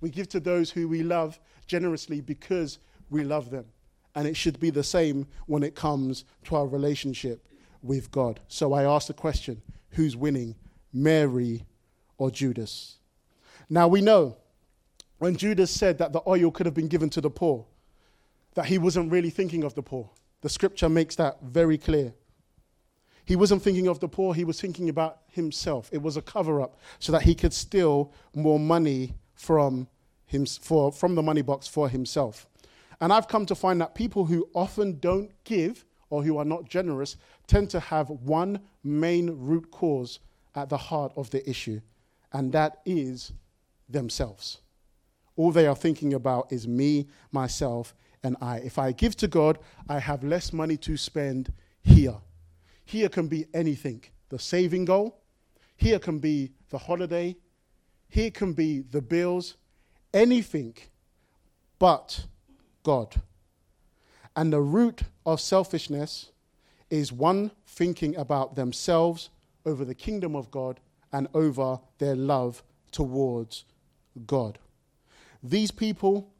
We 0.00 0.10
give 0.10 0.28
to 0.30 0.40
those 0.40 0.70
who 0.70 0.88
we 0.88 1.02
love 1.02 1.38
generously 1.66 2.20
because 2.20 2.78
we 3.10 3.24
love 3.24 3.50
them. 3.50 3.66
And 4.14 4.26
it 4.26 4.36
should 4.36 4.58
be 4.58 4.70
the 4.70 4.82
same 4.82 5.26
when 5.46 5.62
it 5.62 5.74
comes 5.74 6.24
to 6.44 6.56
our 6.56 6.66
relationship 6.66 7.46
with 7.86 8.10
God. 8.10 8.40
So 8.48 8.72
I 8.72 8.84
ask 8.84 9.06
the 9.06 9.14
question 9.14 9.62
who's 9.90 10.16
winning, 10.16 10.56
Mary 10.92 11.64
or 12.18 12.30
Judas? 12.30 12.96
Now 13.68 13.88
we 13.88 14.00
know 14.00 14.36
when 15.18 15.36
Judas 15.36 15.70
said 15.70 15.98
that 15.98 16.12
the 16.12 16.22
oil 16.26 16.50
could 16.50 16.66
have 16.66 16.74
been 16.74 16.88
given 16.88 17.10
to 17.10 17.20
the 17.20 17.30
poor, 17.30 17.66
that 18.54 18.66
he 18.66 18.78
wasn't 18.78 19.10
really 19.10 19.30
thinking 19.30 19.64
of 19.64 19.74
the 19.74 19.82
poor. 19.82 20.10
The 20.42 20.48
scripture 20.48 20.88
makes 20.88 21.16
that 21.16 21.42
very 21.42 21.78
clear. 21.78 22.12
He 23.24 23.34
wasn't 23.34 23.62
thinking 23.62 23.88
of 23.88 23.98
the 23.98 24.08
poor, 24.08 24.34
he 24.34 24.44
was 24.44 24.60
thinking 24.60 24.88
about 24.88 25.18
himself. 25.28 25.88
It 25.92 26.00
was 26.00 26.16
a 26.16 26.22
cover 26.22 26.60
up 26.60 26.78
so 27.00 27.10
that 27.12 27.22
he 27.22 27.34
could 27.34 27.52
steal 27.52 28.12
more 28.34 28.60
money 28.60 29.14
from, 29.34 29.88
him, 30.26 30.46
for, 30.46 30.92
from 30.92 31.16
the 31.16 31.22
money 31.22 31.42
box 31.42 31.66
for 31.66 31.88
himself. 31.88 32.46
And 33.00 33.12
I've 33.12 33.28
come 33.28 33.44
to 33.46 33.54
find 33.54 33.80
that 33.80 33.94
people 33.94 34.26
who 34.26 34.48
often 34.54 34.98
don't 35.00 35.32
give 35.44 35.84
or 36.10 36.22
who 36.22 36.38
are 36.38 36.44
not 36.44 36.68
generous 36.68 37.16
tend 37.46 37.70
to 37.70 37.80
have 37.80 38.08
one 38.10 38.60
main 38.84 39.30
root 39.30 39.70
cause 39.70 40.20
at 40.54 40.68
the 40.68 40.76
heart 40.76 41.12
of 41.16 41.30
the 41.30 41.48
issue, 41.48 41.80
and 42.32 42.52
that 42.52 42.80
is 42.86 43.32
themselves. 43.88 44.58
All 45.36 45.52
they 45.52 45.66
are 45.66 45.76
thinking 45.76 46.14
about 46.14 46.50
is 46.50 46.66
me, 46.66 47.06
myself, 47.30 47.94
and 48.22 48.36
I. 48.40 48.58
If 48.58 48.78
I 48.78 48.92
give 48.92 49.16
to 49.16 49.28
God, 49.28 49.58
I 49.88 49.98
have 49.98 50.24
less 50.24 50.52
money 50.52 50.76
to 50.78 50.96
spend 50.96 51.52
here. 51.82 52.16
Here 52.84 53.08
can 53.08 53.28
be 53.28 53.46
anything 53.52 54.02
the 54.28 54.38
saving 54.38 54.84
goal, 54.84 55.20
here 55.76 55.98
can 55.98 56.18
be 56.18 56.50
the 56.70 56.78
holiday, 56.78 57.36
here 58.08 58.30
can 58.30 58.52
be 58.54 58.80
the 58.80 59.02
bills, 59.02 59.56
anything 60.12 60.74
but 61.78 62.26
God. 62.82 63.20
And 64.36 64.52
the 64.52 64.60
root 64.60 65.02
of 65.24 65.40
selfishness 65.40 66.30
is 66.90 67.10
one 67.10 67.50
thinking 67.66 68.14
about 68.16 68.54
themselves 68.54 69.30
over 69.64 69.84
the 69.84 69.94
kingdom 69.94 70.36
of 70.36 70.50
God 70.50 70.78
and 71.12 71.26
over 71.34 71.80
their 71.98 72.14
love 72.14 72.62
towards 72.92 73.64
God. 74.26 74.58
These 75.42 75.70
people 75.70 76.32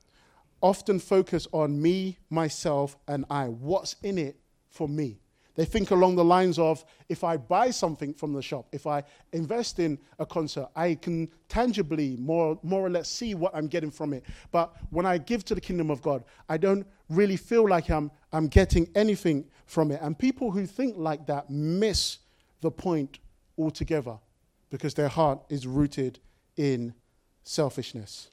often 0.60 0.98
focus 0.98 1.48
on 1.52 1.80
me, 1.80 2.18
myself, 2.28 2.96
and 3.08 3.24
I. 3.30 3.46
What's 3.46 3.96
in 4.02 4.18
it 4.18 4.36
for 4.68 4.88
me? 4.88 5.18
They 5.56 5.64
think 5.64 5.90
along 5.90 6.16
the 6.16 6.24
lines 6.24 6.58
of 6.58 6.84
if 7.08 7.24
I 7.24 7.38
buy 7.38 7.70
something 7.70 8.12
from 8.12 8.34
the 8.34 8.42
shop, 8.42 8.66
if 8.72 8.86
I 8.86 9.02
invest 9.32 9.78
in 9.78 9.98
a 10.18 10.26
concert, 10.26 10.68
I 10.76 10.94
can 10.94 11.28
tangibly, 11.48 12.16
more, 12.18 12.58
more 12.62 12.84
or 12.86 12.90
less, 12.90 13.08
see 13.08 13.34
what 13.34 13.54
I'm 13.54 13.66
getting 13.66 13.90
from 13.90 14.12
it. 14.12 14.24
But 14.52 14.74
when 14.90 15.06
I 15.06 15.16
give 15.18 15.44
to 15.46 15.54
the 15.54 15.60
kingdom 15.60 15.90
of 15.90 16.02
God, 16.02 16.24
I 16.48 16.58
don't 16.58 16.86
really 17.08 17.36
feel 17.36 17.68
like 17.68 17.90
I'm, 17.90 18.10
I'm 18.32 18.48
getting 18.48 18.88
anything 18.94 19.46
from 19.64 19.90
it. 19.90 20.00
And 20.02 20.18
people 20.18 20.50
who 20.50 20.66
think 20.66 20.96
like 20.98 21.26
that 21.26 21.48
miss 21.48 22.18
the 22.60 22.70
point 22.70 23.18
altogether 23.58 24.18
because 24.70 24.92
their 24.94 25.08
heart 25.08 25.40
is 25.48 25.66
rooted 25.66 26.18
in 26.56 26.92
selfishness. 27.44 28.28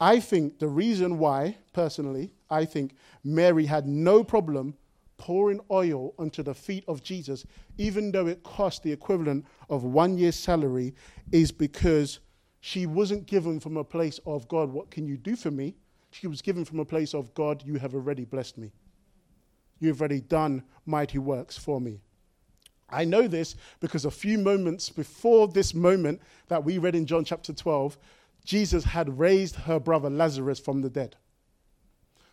I 0.00 0.20
think 0.20 0.58
the 0.58 0.68
reason 0.68 1.18
why, 1.18 1.56
personally, 1.72 2.30
I 2.50 2.66
think 2.66 2.94
Mary 3.24 3.66
had 3.66 3.86
no 3.88 4.22
problem 4.22 4.74
pouring 5.18 5.60
oil 5.70 6.14
onto 6.18 6.42
the 6.42 6.54
feet 6.54 6.84
of 6.88 7.02
Jesus, 7.02 7.44
even 7.78 8.12
though 8.12 8.26
it 8.26 8.42
cost 8.42 8.82
the 8.82 8.92
equivalent 8.92 9.46
of 9.70 9.84
one 9.84 10.18
year's 10.18 10.36
salary, 10.36 10.94
is 11.32 11.50
because 11.52 12.20
she 12.60 12.86
wasn't 12.86 13.26
given 13.26 13.60
from 13.60 13.76
a 13.76 13.84
place 13.84 14.18
of 14.26 14.48
God, 14.48 14.70
what 14.70 14.90
can 14.90 15.06
you 15.06 15.16
do 15.16 15.36
for 15.36 15.50
me? 15.50 15.76
She 16.10 16.26
was 16.26 16.42
given 16.42 16.64
from 16.64 16.80
a 16.80 16.84
place 16.84 17.14
of 17.14 17.32
God, 17.34 17.62
you 17.64 17.78
have 17.78 17.94
already 17.94 18.24
blessed 18.24 18.58
me. 18.58 18.72
You've 19.78 20.00
already 20.00 20.20
done 20.20 20.62
mighty 20.86 21.18
works 21.18 21.58
for 21.58 21.80
me. 21.80 22.00
I 22.88 23.04
know 23.04 23.26
this 23.26 23.56
because 23.80 24.04
a 24.04 24.10
few 24.10 24.38
moments 24.38 24.90
before 24.90 25.48
this 25.48 25.74
moment 25.74 26.20
that 26.48 26.64
we 26.64 26.78
read 26.78 26.94
in 26.94 27.06
John 27.06 27.24
chapter 27.24 27.52
12, 27.52 27.98
Jesus 28.44 28.84
had 28.84 29.18
raised 29.18 29.56
her 29.56 29.80
brother 29.80 30.08
Lazarus 30.08 30.60
from 30.60 30.80
the 30.80 30.90
dead. 30.90 31.16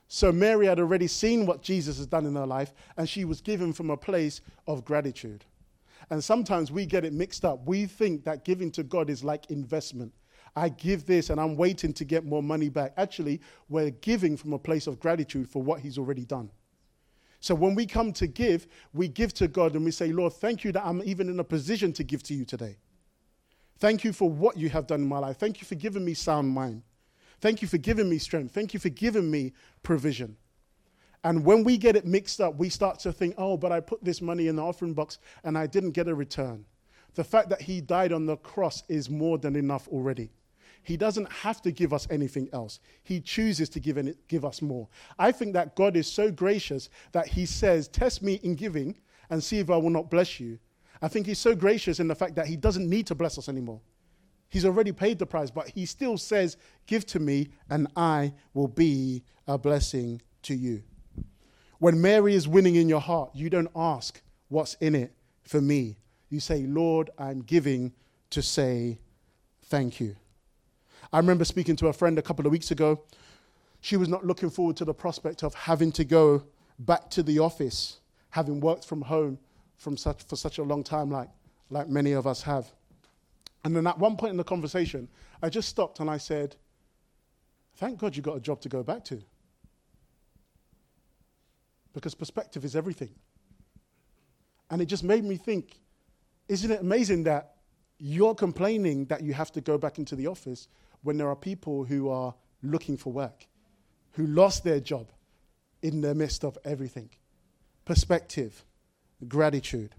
So 0.07 0.31
Mary 0.31 0.67
had 0.67 0.79
already 0.79 1.07
seen 1.07 1.45
what 1.45 1.61
Jesus 1.61 1.97
has 1.97 2.07
done 2.07 2.25
in 2.25 2.35
her 2.35 2.45
life, 2.45 2.73
and 2.97 3.09
she 3.09 3.25
was 3.25 3.41
given 3.41 3.73
from 3.73 3.89
a 3.89 3.97
place 3.97 4.41
of 4.67 4.85
gratitude. 4.85 5.45
And 6.09 6.23
sometimes 6.23 6.71
we 6.71 6.85
get 6.85 7.05
it 7.05 7.13
mixed 7.13 7.45
up. 7.45 7.65
We 7.65 7.85
think 7.85 8.23
that 8.25 8.45
giving 8.45 8.71
to 8.71 8.83
God 8.83 9.09
is 9.09 9.23
like 9.23 9.49
investment. 9.49 10.13
I 10.55 10.69
give 10.69 11.05
this 11.05 11.29
and 11.29 11.39
I'm 11.39 11.55
waiting 11.55 11.93
to 11.93 12.05
get 12.05 12.25
more 12.25 12.43
money 12.43 12.69
back. 12.69 12.93
Actually, 12.97 13.41
we're 13.69 13.89
giving 13.89 14.37
from 14.37 14.53
a 14.53 14.59
place 14.59 14.85
of 14.85 14.99
gratitude 14.99 15.49
for 15.49 15.63
what 15.63 15.79
He's 15.79 15.97
already 15.97 16.25
done. 16.25 16.51
So 17.39 17.55
when 17.55 17.75
we 17.75 17.85
come 17.85 18.13
to 18.13 18.27
give, 18.27 18.67
we 18.93 19.07
give 19.07 19.33
to 19.35 19.47
God 19.47 19.75
and 19.75 19.83
we 19.83 19.91
say, 19.91 20.13
Lord, 20.13 20.33
thank 20.33 20.63
you 20.63 20.71
that 20.73 20.85
I'm 20.85 21.01
even 21.03 21.27
in 21.27 21.39
a 21.39 21.43
position 21.43 21.91
to 21.93 22.03
give 22.03 22.23
to 22.23 22.33
you 22.33 22.45
today. 22.45 22.77
Thank 23.79 24.03
you 24.03 24.13
for 24.13 24.29
what 24.29 24.55
you 24.55 24.69
have 24.69 24.87
done 24.87 25.01
in 25.01 25.07
my 25.07 25.17
life. 25.17 25.37
Thank 25.37 25.59
you 25.59 25.67
for 25.67 25.75
giving 25.75 26.05
me 26.05 26.13
sound 26.13 26.49
mind. 26.49 26.83
Thank 27.43 27.61
you 27.61 27.67
for 27.67 27.77
giving 27.77 28.09
me 28.09 28.19
strength. 28.19 28.53
Thank 28.53 28.73
you 28.73 28.79
for 28.79 28.87
giving 28.87 29.29
me 29.29 29.51
provision. 29.83 30.37
And 31.25 31.43
when 31.43 31.65
we 31.65 31.75
get 31.75 31.97
it 31.97 32.05
mixed 32.05 32.39
up, 32.39 32.55
we 32.55 32.69
start 32.69 32.99
to 32.99 33.11
think, 33.11 33.35
oh, 33.37 33.57
but 33.57 33.69
I 33.69 33.81
put 33.81 34.01
this 34.01 34.21
money 34.21 34.47
in 34.47 34.55
the 34.55 34.63
offering 34.63 34.93
box 34.93 35.19
and 35.43 35.57
I 35.57 35.67
didn't 35.67 35.91
get 35.91 36.07
a 36.07 36.15
return. 36.15 36.63
The 37.15 37.23
fact 37.25 37.49
that 37.49 37.61
he 37.61 37.81
died 37.81 38.13
on 38.13 38.25
the 38.25 38.37
cross 38.37 38.83
is 38.87 39.09
more 39.09 39.37
than 39.37 39.57
enough 39.57 39.89
already. 39.89 40.29
He 40.83 40.95
doesn't 40.95 41.29
have 41.33 41.61
to 41.63 41.71
give 41.73 41.91
us 41.91 42.07
anything 42.09 42.47
else. 42.53 42.79
He 43.03 43.19
chooses 43.19 43.67
to 43.71 43.81
give, 43.81 43.97
any, 43.97 44.13
give 44.29 44.45
us 44.45 44.61
more. 44.61 44.87
I 45.19 45.33
think 45.33 45.51
that 45.51 45.75
God 45.75 45.97
is 45.97 46.09
so 46.09 46.31
gracious 46.31 46.87
that 47.11 47.27
He 47.27 47.45
says, 47.45 47.89
Test 47.89 48.23
me 48.23 48.35
in 48.43 48.55
giving 48.55 48.95
and 49.29 49.43
see 49.43 49.59
if 49.59 49.69
I 49.69 49.75
will 49.75 49.89
not 49.89 50.09
bless 50.09 50.39
you. 50.39 50.59
I 51.01 51.09
think 51.09 51.25
He's 51.25 51.39
so 51.39 51.55
gracious 51.55 51.99
in 51.99 52.07
the 52.07 52.15
fact 52.15 52.35
that 52.35 52.47
He 52.47 52.55
doesn't 52.55 52.89
need 52.89 53.05
to 53.07 53.15
bless 53.15 53.37
us 53.37 53.49
anymore. 53.49 53.81
He's 54.49 54.65
already 54.65 54.91
paid 54.91 55.19
the 55.19 55.25
price, 55.25 55.49
but 55.49 55.69
He 55.69 55.85
still 55.85 56.17
says, 56.17 56.57
Give 56.85 57.05
to 57.07 57.19
me, 57.19 57.49
and 57.69 57.87
I 57.95 58.33
will 58.53 58.67
be 58.67 59.23
a 59.47 59.57
blessing 59.57 60.21
to 60.43 60.53
you. 60.53 60.83
When 61.79 62.01
Mary 62.01 62.35
is 62.35 62.47
winning 62.47 62.75
in 62.75 62.87
your 62.87 63.01
heart, 63.01 63.31
you 63.33 63.49
don't 63.49 63.71
ask, 63.75 64.21
What's 64.49 64.75
in 64.75 64.95
it 64.95 65.13
for 65.43 65.59
me? 65.59 65.97
You 66.29 66.39
say, 66.39 66.63
Lord, 66.63 67.09
I'm 67.17 67.41
giving 67.41 67.93
to 68.29 68.41
say 68.41 68.99
thank 69.65 69.99
you. 69.99 70.15
I 71.11 71.17
remember 71.17 71.45
speaking 71.45 71.75
to 71.77 71.87
a 71.87 71.93
friend 71.93 72.17
a 72.17 72.21
couple 72.21 72.45
of 72.45 72.51
weeks 72.51 72.71
ago. 72.71 73.03
She 73.81 73.97
was 73.97 74.07
not 74.07 74.25
looking 74.25 74.49
forward 74.49 74.77
to 74.77 74.85
the 74.85 74.93
prospect 74.93 75.43
of 75.43 75.53
having 75.53 75.91
to 75.93 76.03
go 76.03 76.43
back 76.79 77.09
to 77.11 77.23
the 77.23 77.39
office, 77.39 77.99
having 78.29 78.59
worked 78.59 78.85
from 78.85 79.01
home 79.01 79.37
from 79.75 79.97
such, 79.97 80.23
for 80.23 80.35
such 80.35 80.57
a 80.57 80.63
long 80.63 80.83
time, 80.83 81.11
like, 81.11 81.29
like 81.69 81.89
many 81.89 82.13
of 82.13 82.25
us 82.25 82.41
have. 82.43 82.71
And 83.63 83.75
then 83.75 83.87
at 83.87 83.97
one 83.97 84.17
point 84.17 84.31
in 84.31 84.37
the 84.37 84.43
conversation, 84.43 85.07
I 85.41 85.49
just 85.49 85.69
stopped 85.69 85.99
and 85.99 86.09
I 86.09 86.17
said, 86.17 86.55
Thank 87.75 87.99
God 87.99 88.15
you 88.15 88.21
got 88.21 88.37
a 88.37 88.39
job 88.39 88.61
to 88.61 88.69
go 88.69 88.83
back 88.83 89.03
to. 89.05 89.21
Because 91.93 92.13
perspective 92.13 92.63
is 92.63 92.75
everything. 92.75 93.09
And 94.69 94.81
it 94.81 94.85
just 94.85 95.03
made 95.03 95.23
me 95.23 95.37
think 95.37 95.79
isn't 96.47 96.71
it 96.71 96.81
amazing 96.81 97.23
that 97.23 97.55
you're 97.99 98.35
complaining 98.35 99.05
that 99.05 99.23
you 99.23 99.33
have 99.33 99.51
to 99.53 99.61
go 99.61 99.77
back 99.77 99.97
into 99.97 100.15
the 100.15 100.27
office 100.27 100.67
when 101.03 101.17
there 101.17 101.29
are 101.29 101.35
people 101.35 101.85
who 101.85 102.09
are 102.09 102.33
looking 102.61 102.97
for 102.97 103.13
work, 103.13 103.47
who 104.11 104.27
lost 104.27 104.63
their 104.63 104.79
job 104.79 105.09
in 105.81 106.01
the 106.01 106.13
midst 106.13 106.43
of 106.43 106.57
everything. 106.65 107.09
Perspective, 107.85 108.65
gratitude. 109.27 109.95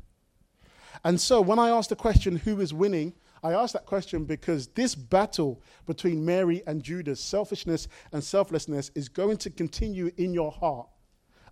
And 1.02 1.20
so 1.20 1.40
when 1.40 1.58
I 1.58 1.70
asked 1.70 1.90
the 1.90 1.96
question, 1.96 2.36
who 2.36 2.60
is 2.60 2.72
winning? 2.72 3.14
I 3.44 3.52
ask 3.52 3.74
that 3.74 3.84
question 3.84 4.24
because 4.24 4.68
this 4.68 4.94
battle 4.94 5.62
between 5.86 6.24
Mary 6.24 6.62
and 6.66 6.82
Judas, 6.82 7.20
selfishness 7.20 7.88
and 8.12 8.24
selflessness, 8.24 8.90
is 8.94 9.10
going 9.10 9.36
to 9.36 9.50
continue 9.50 10.10
in 10.16 10.32
your 10.32 10.50
heart 10.50 10.88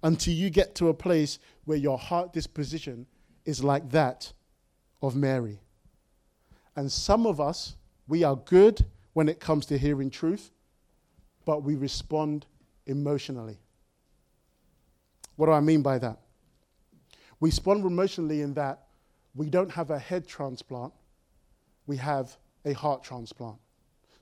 until 0.03 0.33
you 0.33 0.49
get 0.49 0.75
to 0.77 0.89
a 0.89 0.95
place 0.95 1.39
where 1.67 1.77
your 1.77 1.99
heart 1.99 2.33
disposition 2.33 3.07
is 3.45 3.63
like 3.63 3.91
that 3.91 4.33
of 5.03 5.15
Mary. 5.15 5.61
And 6.77 6.91
some 6.91 7.27
of 7.27 7.43
us, 7.43 7.77
we 8.09 8.25
are 8.25 8.37
good 8.37 8.87
when 9.13 9.29
it 9.29 9.39
comes 9.39 9.67
to 9.67 9.77
hearing 9.77 10.09
truth, 10.09 10.51
but 11.45 11.63
we 11.63 11.75
respond 11.75 12.47
emotionally. 12.87 13.59
What 15.37 15.47
do 15.47 15.53
I 15.53 15.61
mean 15.61 15.83
by 15.83 15.99
that? 15.99 16.19
We 17.39 17.51
respond 17.51 17.85
emotionally 17.85 18.41
in 18.41 18.55
that 18.55 18.85
we 19.35 19.51
don't 19.51 19.71
have 19.71 19.91
a 19.91 19.99
head 19.99 20.27
transplant, 20.27 20.95
we 21.87 21.97
have 21.97 22.37
a 22.65 22.73
heart 22.73 23.03
transplant. 23.03 23.59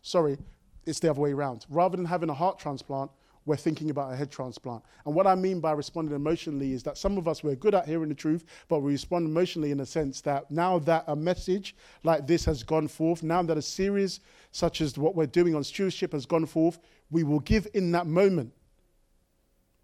Sorry, 0.03 0.39
it's 0.87 1.01
the 1.01 1.11
other 1.11 1.21
way 1.21 1.33
around. 1.33 1.67
Rather 1.69 1.97
than 1.97 2.07
having 2.07 2.31
a 2.31 2.35
heart 2.35 2.59
transplant, 2.59 3.11
we're 3.47 3.57
thinking 3.57 3.91
about 3.91 4.13
a 4.13 4.17
head 4.17 4.31
transplant. 4.31 4.83
And 5.07 5.15
what 5.15 5.27
I 5.27 5.35
mean 5.35 5.61
by 5.61 5.73
responding 5.73 6.15
emotionally 6.15 6.73
is 6.73 6.83
that 6.85 6.99
some 6.99 7.17
of 7.17 7.27
us, 7.27 7.43
we're 7.43 7.57
good 7.57 7.75
at 7.75 7.87
hearing 7.87 8.09
the 8.09 8.15
truth, 8.15 8.45
but 8.69 8.81
we 8.81 8.93
respond 8.93 9.27
emotionally 9.27 9.71
in 9.71 9.81
a 9.81 9.87
sense 9.87 10.21
that 10.23 10.51
now 10.51 10.79
that 10.81 11.05
a 11.07 11.17
message 11.17 11.75
like 12.05 12.27
this 12.27 12.45
has 12.45 12.63
gone 12.63 12.87
forth, 12.87 13.23
now 13.23 13.43
that 13.43 13.57
a 13.57 13.63
series 13.63 14.21
such 14.53 14.81
as 14.81 14.97
what 14.99 15.15
we're 15.17 15.27
doing 15.27 15.55
on 15.55 15.65
stewardship 15.65 16.13
has 16.13 16.27
gone 16.27 16.47
forth, 16.47 16.79
we 17.11 17.23
will 17.25 17.41
give 17.41 17.67
in 17.75 17.91
that 17.93 18.07
moment. 18.07 18.53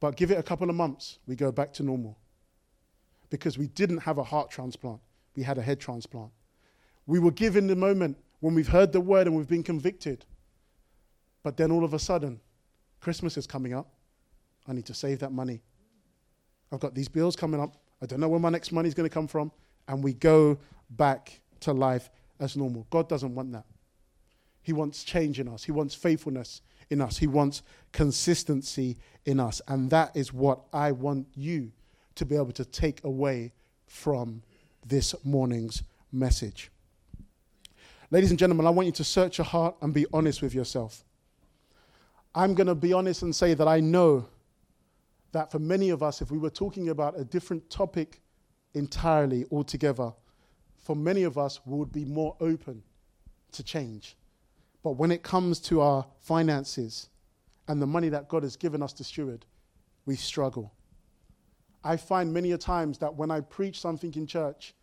But 0.01 0.17
give 0.17 0.31
it 0.31 0.39
a 0.39 0.43
couple 0.43 0.69
of 0.69 0.77
months, 0.77 1.19
we 1.27 1.35
go 1.35 1.51
back 1.51 1.73
to 1.75 1.83
normal. 1.83 2.19
Because 3.31 3.59
we 3.59 3.69
didn't 3.69 3.99
have 3.99 4.19
a 4.19 4.23
heart 4.23 4.51
transplant, 4.51 5.01
we 5.35 5.43
had 5.43 5.59
a 5.59 5.63
head 5.63 5.81
transplant. 5.81 6.31
We 7.07 7.19
will 7.19 7.31
give 7.31 7.57
in 7.57 7.67
the 7.67 7.77
moment 7.77 8.17
when 8.41 8.55
we've 8.55 8.69
heard 8.69 8.93
the 8.93 9.01
word 9.01 9.27
and 9.27 9.37
we've 9.37 9.49
been 9.49 9.63
convicted. 9.63 10.25
But 11.43 11.57
then 11.57 11.71
all 11.71 11.85
of 11.85 11.95
a 11.95 11.99
sudden, 11.99 12.41
Christmas 13.01 13.37
is 13.37 13.47
coming 13.47 13.73
up. 13.73 13.89
I 14.67 14.73
need 14.73 14.87
to 14.87 14.95
save 14.95 15.21
that 15.21 15.33
money. 15.33 15.63
I've 16.73 16.81
got 16.81 16.95
these 16.95 17.09
bills 17.09 17.37
coming 17.37 17.61
up. 17.61 17.77
I 18.03 18.07
don't 18.07 18.21
know 18.21 18.29
where 18.29 18.41
my 18.41 18.51
next 18.51 18.73
money 18.73 18.89
is 18.89 18.95
going 18.95 19.09
to 19.09 19.15
come 19.15 19.29
from. 19.29 19.53
And 19.89 20.03
we 20.03 20.13
go 20.13 20.59
back 20.91 21.41
to 21.61 21.73
life 21.73 22.11
as 22.41 22.57
normal. 22.57 22.87
God 22.91 23.09
doesn't 23.09 23.35
want 23.35 23.53
that. 23.53 23.65
He 24.63 24.73
wants 24.73 25.05
change 25.05 25.39
in 25.39 25.47
us, 25.47 25.63
He 25.63 25.71
wants 25.71 25.95
faithfulness 25.95 26.61
in 26.91 27.01
us, 27.01 27.19
He 27.19 27.29
wants 27.29 27.63
consistency 27.93 28.97
in 29.25 29.39
us. 29.39 29.63
And 29.69 29.89
that 29.91 30.17
is 30.17 30.33
what 30.33 30.63
I 30.73 30.91
want 30.91 31.29
you 31.37 31.71
to 32.17 32.25
be 32.25 32.35
able 32.35 32.51
to 32.53 32.65
take 32.65 33.05
away 33.05 33.53
from 33.87 34.43
this 34.85 35.15
morning's 35.25 35.85
message. 36.11 36.73
Ladies 38.13 38.31
and 38.31 38.39
gentlemen, 38.39 38.69
I 38.69 38.71
want 38.71 38.87
you 38.87 38.93
to 38.93 39.05
search 39.05 39.39
your 39.39 39.47
heart 39.47 39.75
and 39.83 39.93
be 39.93 40.07
honest 40.13 40.41
with 40.41 40.55
yourself. 40.55 41.05
I'm 42.37 42.55
going 42.55 42.69
to 42.69 42.75
be 42.77 42.93
honest 42.93 43.23
and 43.23 43.35
say 43.35 43.55
that 43.55 43.67
I 43.67 43.81
know 43.81 44.29
that 45.33 45.51
for 45.51 45.59
many 45.59 45.91
of 45.91 46.05
us, 46.05 46.23
if 46.23 46.31
we 46.31 46.39
were 46.39 46.51
talking 46.51 46.91
about 46.91 47.19
a 47.19 47.25
different 47.25 47.69
topic 47.69 48.21
entirely 48.75 49.45
altogether, 49.51 50.13
for 50.77 50.95
many 50.95 51.25
of 51.25 51.37
us, 51.37 51.59
we 51.67 51.77
would 51.77 51.91
be 51.91 52.05
more 52.05 52.37
open 52.41 52.81
to 53.51 53.65
change. 53.65 54.17
But 54.85 54.93
when 54.93 55.11
it 55.11 55.25
comes 55.25 55.59
to 55.63 55.81
our 55.81 56.07
finances 56.21 57.09
and 57.67 57.83
the 57.83 57.87
money 57.89 58.09
that 58.11 58.29
God 58.29 58.45
has 58.45 58.55
given 58.55 58.85
us 58.85 58.93
to 58.95 59.05
steward, 59.05 59.47
we 60.05 60.15
struggle. 60.15 60.73
I 61.83 61.97
find 61.97 62.33
many 62.33 62.53
a 62.53 62.59
times 62.59 62.99
that 62.99 63.17
when 63.17 63.33
I 63.33 63.41
preach 63.41 63.81
something 63.81 64.15
in 64.15 64.29
church, 64.29 64.75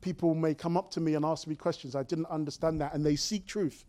people 0.00 0.34
may 0.34 0.54
come 0.54 0.76
up 0.76 0.90
to 0.92 1.00
me 1.00 1.14
and 1.14 1.24
ask 1.24 1.46
me 1.46 1.54
questions. 1.54 1.94
I 1.94 2.02
didn't 2.02 2.26
understand 2.26 2.80
that, 2.80 2.94
and 2.94 3.04
they 3.04 3.16
seek 3.16 3.46
truth. 3.46 3.84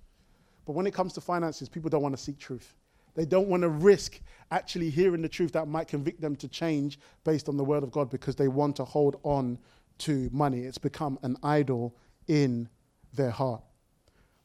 But 0.65 0.73
when 0.73 0.87
it 0.87 0.93
comes 0.93 1.13
to 1.13 1.21
finances, 1.21 1.69
people 1.69 1.89
don't 1.89 2.01
want 2.01 2.15
to 2.15 2.21
seek 2.21 2.37
truth. 2.37 2.75
They 3.15 3.25
don't 3.25 3.47
want 3.47 3.63
to 3.63 3.69
risk 3.69 4.21
actually 4.51 4.89
hearing 4.89 5.21
the 5.21 5.29
truth 5.29 5.51
that 5.53 5.67
might 5.67 5.87
convict 5.87 6.21
them 6.21 6.35
to 6.37 6.47
change 6.47 6.99
based 7.23 7.49
on 7.49 7.57
the 7.57 7.63
word 7.63 7.83
of 7.83 7.91
God 7.91 8.09
because 8.09 8.35
they 8.35 8.47
want 8.47 8.75
to 8.77 8.85
hold 8.85 9.19
on 9.23 9.57
to 9.99 10.29
money. 10.31 10.61
It's 10.61 10.77
become 10.77 11.19
an 11.23 11.35
idol 11.43 11.95
in 12.27 12.69
their 13.13 13.31
heart. 13.31 13.63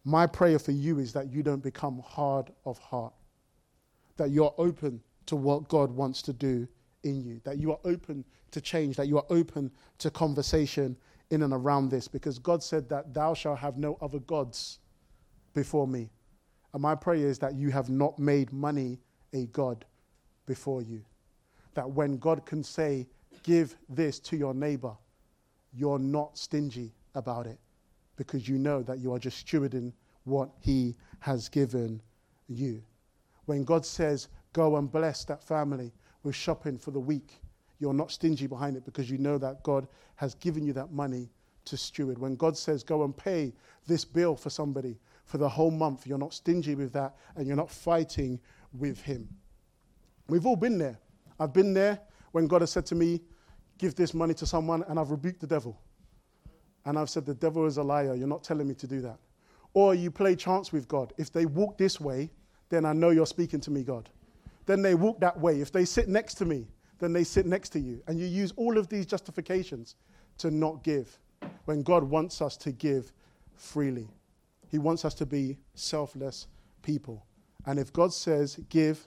My 0.05 0.27
prayer 0.27 0.59
for 0.59 0.73
you 0.73 0.99
is 0.99 1.13
that 1.13 1.31
you 1.31 1.43
don't 1.43 1.63
become 1.63 2.03
hard 2.05 2.51
of 2.65 2.79
heart, 2.79 3.15
that 4.17 4.31
you're 4.31 4.55
open 4.59 5.01
to 5.27 5.37
what 5.37 5.69
God 5.69 5.91
wants 5.91 6.21
to 6.23 6.33
do 6.33 6.67
in 7.05 7.23
you, 7.23 7.41
that 7.45 7.59
you 7.59 7.71
are 7.73 7.79
open 7.85 8.25
to 8.51 8.61
change, 8.61 8.97
that 8.97 9.09
you 9.09 9.19
are 9.19 9.27
open 9.31 9.71
to 9.99 10.11
conversation 10.11 10.97
in 11.31 11.43
and 11.43 11.53
around 11.53 11.91
this, 11.91 12.09
because 12.09 12.39
God 12.39 12.63
said 12.63 12.89
that 12.89 13.15
thou 13.15 13.35
shalt 13.35 13.59
have 13.59 13.77
no 13.77 13.97
other 14.01 14.21
gods 14.21 14.79
before 15.55 15.87
me. 15.87 16.11
And 16.73 16.83
my 16.83 16.95
prayer 16.95 17.27
is 17.27 17.39
that 17.39 17.55
you 17.55 17.71
have 17.71 17.89
not 17.89 18.19
made 18.19 18.53
money 18.53 18.99
a 19.33 19.47
God 19.47 19.85
before 20.47 20.83
you. 20.83 21.03
That 21.75 21.91
when 21.91 22.19
God 22.19 22.45
can 22.45 22.63
say, 22.63 23.07
give 23.43 23.77
this 23.89 24.19
to 24.21 24.37
your 24.37 24.55
neighbor, 24.55 24.97
you're 25.73 25.99
not 25.99 26.39
stingy 26.39 26.93
about 27.15 27.47
it 27.47 27.59
because 28.17 28.49
you 28.49 28.59
know 28.59 28.83
that 28.83 28.99
you 28.99 29.13
are 29.13 29.19
just 29.19 29.45
stewarding 29.47 29.93
what 30.25 30.51
He 30.61 30.95
has 31.21 31.49
given 31.49 32.01
you. 32.49 32.83
When 33.47 33.65
God 33.65 33.85
says, 33.85 34.29
go 34.53 34.77
and 34.77 34.91
bless 34.91 35.25
that 35.25 35.43
family 35.43 35.93
with 36.23 36.35
shopping 36.35 36.79
for 36.79 36.91
the 36.91 37.01
week, 37.01 37.41
you're 37.85 37.93
not 37.93 38.11
stingy 38.11 38.47
behind 38.47 38.79
it 38.79 38.85
because 38.87 39.11
you 39.11 39.19
know 39.19 39.37
that 39.37 39.63
God 39.63 39.87
has 40.17 40.35
given 40.37 40.65
you 40.65 40.73
that 40.73 40.91
money 40.91 41.29
to 41.67 41.77
steward. 41.77 42.17
When 42.17 42.35
God 42.35 42.57
says, 42.57 42.83
go 42.83 43.05
and 43.05 43.15
pay 43.15 43.53
this 43.87 44.07
bill 44.07 44.37
for 44.37 44.49
somebody 44.49 44.99
for 45.27 45.37
the 45.37 45.49
whole 45.49 45.71
month, 45.71 46.07
you're 46.07 46.17
not 46.17 46.33
stingy 46.33 46.75
with 46.75 46.95
that 46.95 47.15
and 47.37 47.47
you're 47.47 47.59
not 47.59 47.71
fighting 47.71 48.41
with 48.73 49.03
Him. 49.03 49.29
We've 50.29 50.47
all 50.47 50.57
been 50.57 50.79
there. 50.79 50.99
I've 51.39 51.53
been 51.53 51.75
there 51.75 52.01
when 52.33 52.47
God 52.47 52.63
has 52.63 52.71
said 52.71 52.87
to 52.87 52.95
me, 52.95 53.21
give 53.77 53.95
this 53.95 54.15
money 54.15 54.33
to 54.33 54.47
someone, 54.47 54.83
and 54.89 54.99
I've 54.99 55.11
rebuked 55.11 55.41
the 55.41 55.47
devil. 55.47 55.79
And 56.87 56.99
I've 56.99 57.11
said, 57.11 57.27
the 57.27 57.35
devil 57.35 57.67
is 57.67 57.77
a 57.77 57.83
liar. 57.83 58.15
You're 58.15 58.29
not 58.29 58.45
telling 58.45 58.67
me 58.67 58.75
to 58.77 58.87
do 58.87 59.03
that. 59.03 59.19
Or 59.75 59.95
you 59.95 60.11
play 60.11 60.37
chance 60.37 60.73
with 60.73 60.89
God. 60.89 61.13
If 61.19 61.31
they 61.31 61.45
walk 61.45 61.77
this 61.77 62.01
way, 62.01 62.31
then 62.71 62.87
I 62.87 62.95
know 62.95 63.11
you're 63.11 63.27
speaking 63.27 63.61
to 63.61 63.71
me, 63.71 63.83
God. 63.83 64.09
Then 64.65 64.81
they 64.81 64.95
walk 64.95 65.21
that 65.21 65.39
way. 65.39 65.61
If 65.61 65.71
they 65.71 65.85
sit 65.85 66.09
next 66.09 66.35
to 66.37 66.47
me, 66.47 66.67
then 66.99 67.13
they 67.13 67.25
sit 67.25 67.47
next 67.47 67.71
to 67.71 67.81
you. 67.81 68.03
And 68.07 68.19
you 68.19 68.27
use 68.27 68.53
all 68.57 68.79
of 68.79 68.89
these 68.89 69.07
justifications 69.07 69.97
to 70.39 70.51
not 70.51 70.83
give 70.83 71.19
when 71.65 71.83
God 71.83 72.05
wants 72.05 72.41
us 72.41 72.57
to 72.59 72.73
give 72.73 73.13
freely. 73.55 74.09
He 74.71 74.79
wants 74.79 75.05
us 75.05 75.15
to 75.15 75.27
be 75.27 75.59
selfless 75.75 76.47
people. 76.83 77.25
And 77.67 77.79
if 77.79 77.93
God 77.93 78.13
says 78.13 78.59
give, 78.69 79.07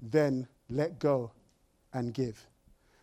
then 0.00 0.46
let 0.68 0.98
go 0.98 1.32
and 1.92 2.12
give. 2.12 2.46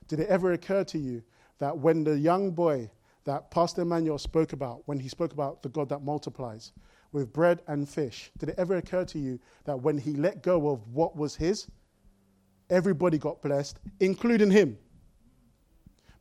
Did 0.08 0.20
it 0.20 0.28
ever 0.28 0.54
occur 0.54 0.84
to 0.86 0.98
you 0.98 1.24
that 1.60 1.78
when 1.78 2.04
the 2.04 2.18
young 2.18 2.52
boy 2.52 2.90
that 3.24 3.50
Pastor 3.50 3.82
Emmanuel 3.82 4.20
spoke 4.20 4.54
about, 4.54 4.84
when 4.86 5.00
he 5.00 5.10
spoke 5.10 5.34
about 5.34 5.64
the 5.64 5.70
God 5.70 5.90
that 5.90 6.04
multiplies 6.04 6.74
with 7.12 7.34
bread 7.34 7.62
and 7.68 7.88
fish, 7.90 8.32
did 8.38 8.50
it 8.50 8.56
ever 8.58 8.78
occur 8.78 9.06
to 9.06 9.20
you 9.20 9.40
that 9.64 9.80
when 9.80 9.98
he 9.98 10.14
let 10.14 10.44
go 10.44 10.70
of 10.70 10.88
what 10.90 11.16
was 11.16 11.36
his, 11.36 11.68
everybody 12.70 13.18
got 13.18 13.42
blessed, 13.42 13.80
including 14.00 14.52
him? 14.52 14.78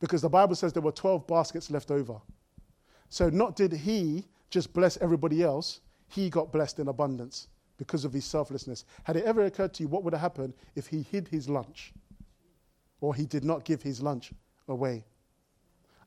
Because 0.01 0.23
the 0.23 0.29
Bible 0.29 0.55
says 0.55 0.73
there 0.73 0.83
were 0.83 0.93
12 0.93 1.27
baskets 1.27 1.71
left 1.71 1.91
over. 1.91 2.21
So, 3.09 3.31
not 3.31 3.57
did 3.57 3.73
he 3.73 4.25
just 4.51 4.73
bless 4.73 4.97
everybody 4.99 5.43
else, 5.43 5.81
he 6.09 6.31
got 6.31 6.53
blessed 6.53 6.79
in 6.79 6.89
abundance 6.89 7.49
because 7.77 8.05
of 8.05 8.13
his 8.13 8.25
selflessness. 8.25 8.85
Had 9.05 9.17
it 9.17 9.25
ever 9.25 9.45
occurred 9.45 9.75
to 9.75 9.83
you 9.83 9.89
what 9.89 10.05
would 10.05 10.13
have 10.13 10.21
happened 10.21 10.55
if 10.77 10.87
he 10.87 11.03
hid 11.03 11.29
his 11.29 11.49
lunch 11.49 11.93
or 13.01 13.15
he 13.15 13.27
did 13.27 13.45
not 13.45 13.65
give 13.65 13.83
his 13.83 14.01
lunch 14.01 14.33
away? 14.69 15.05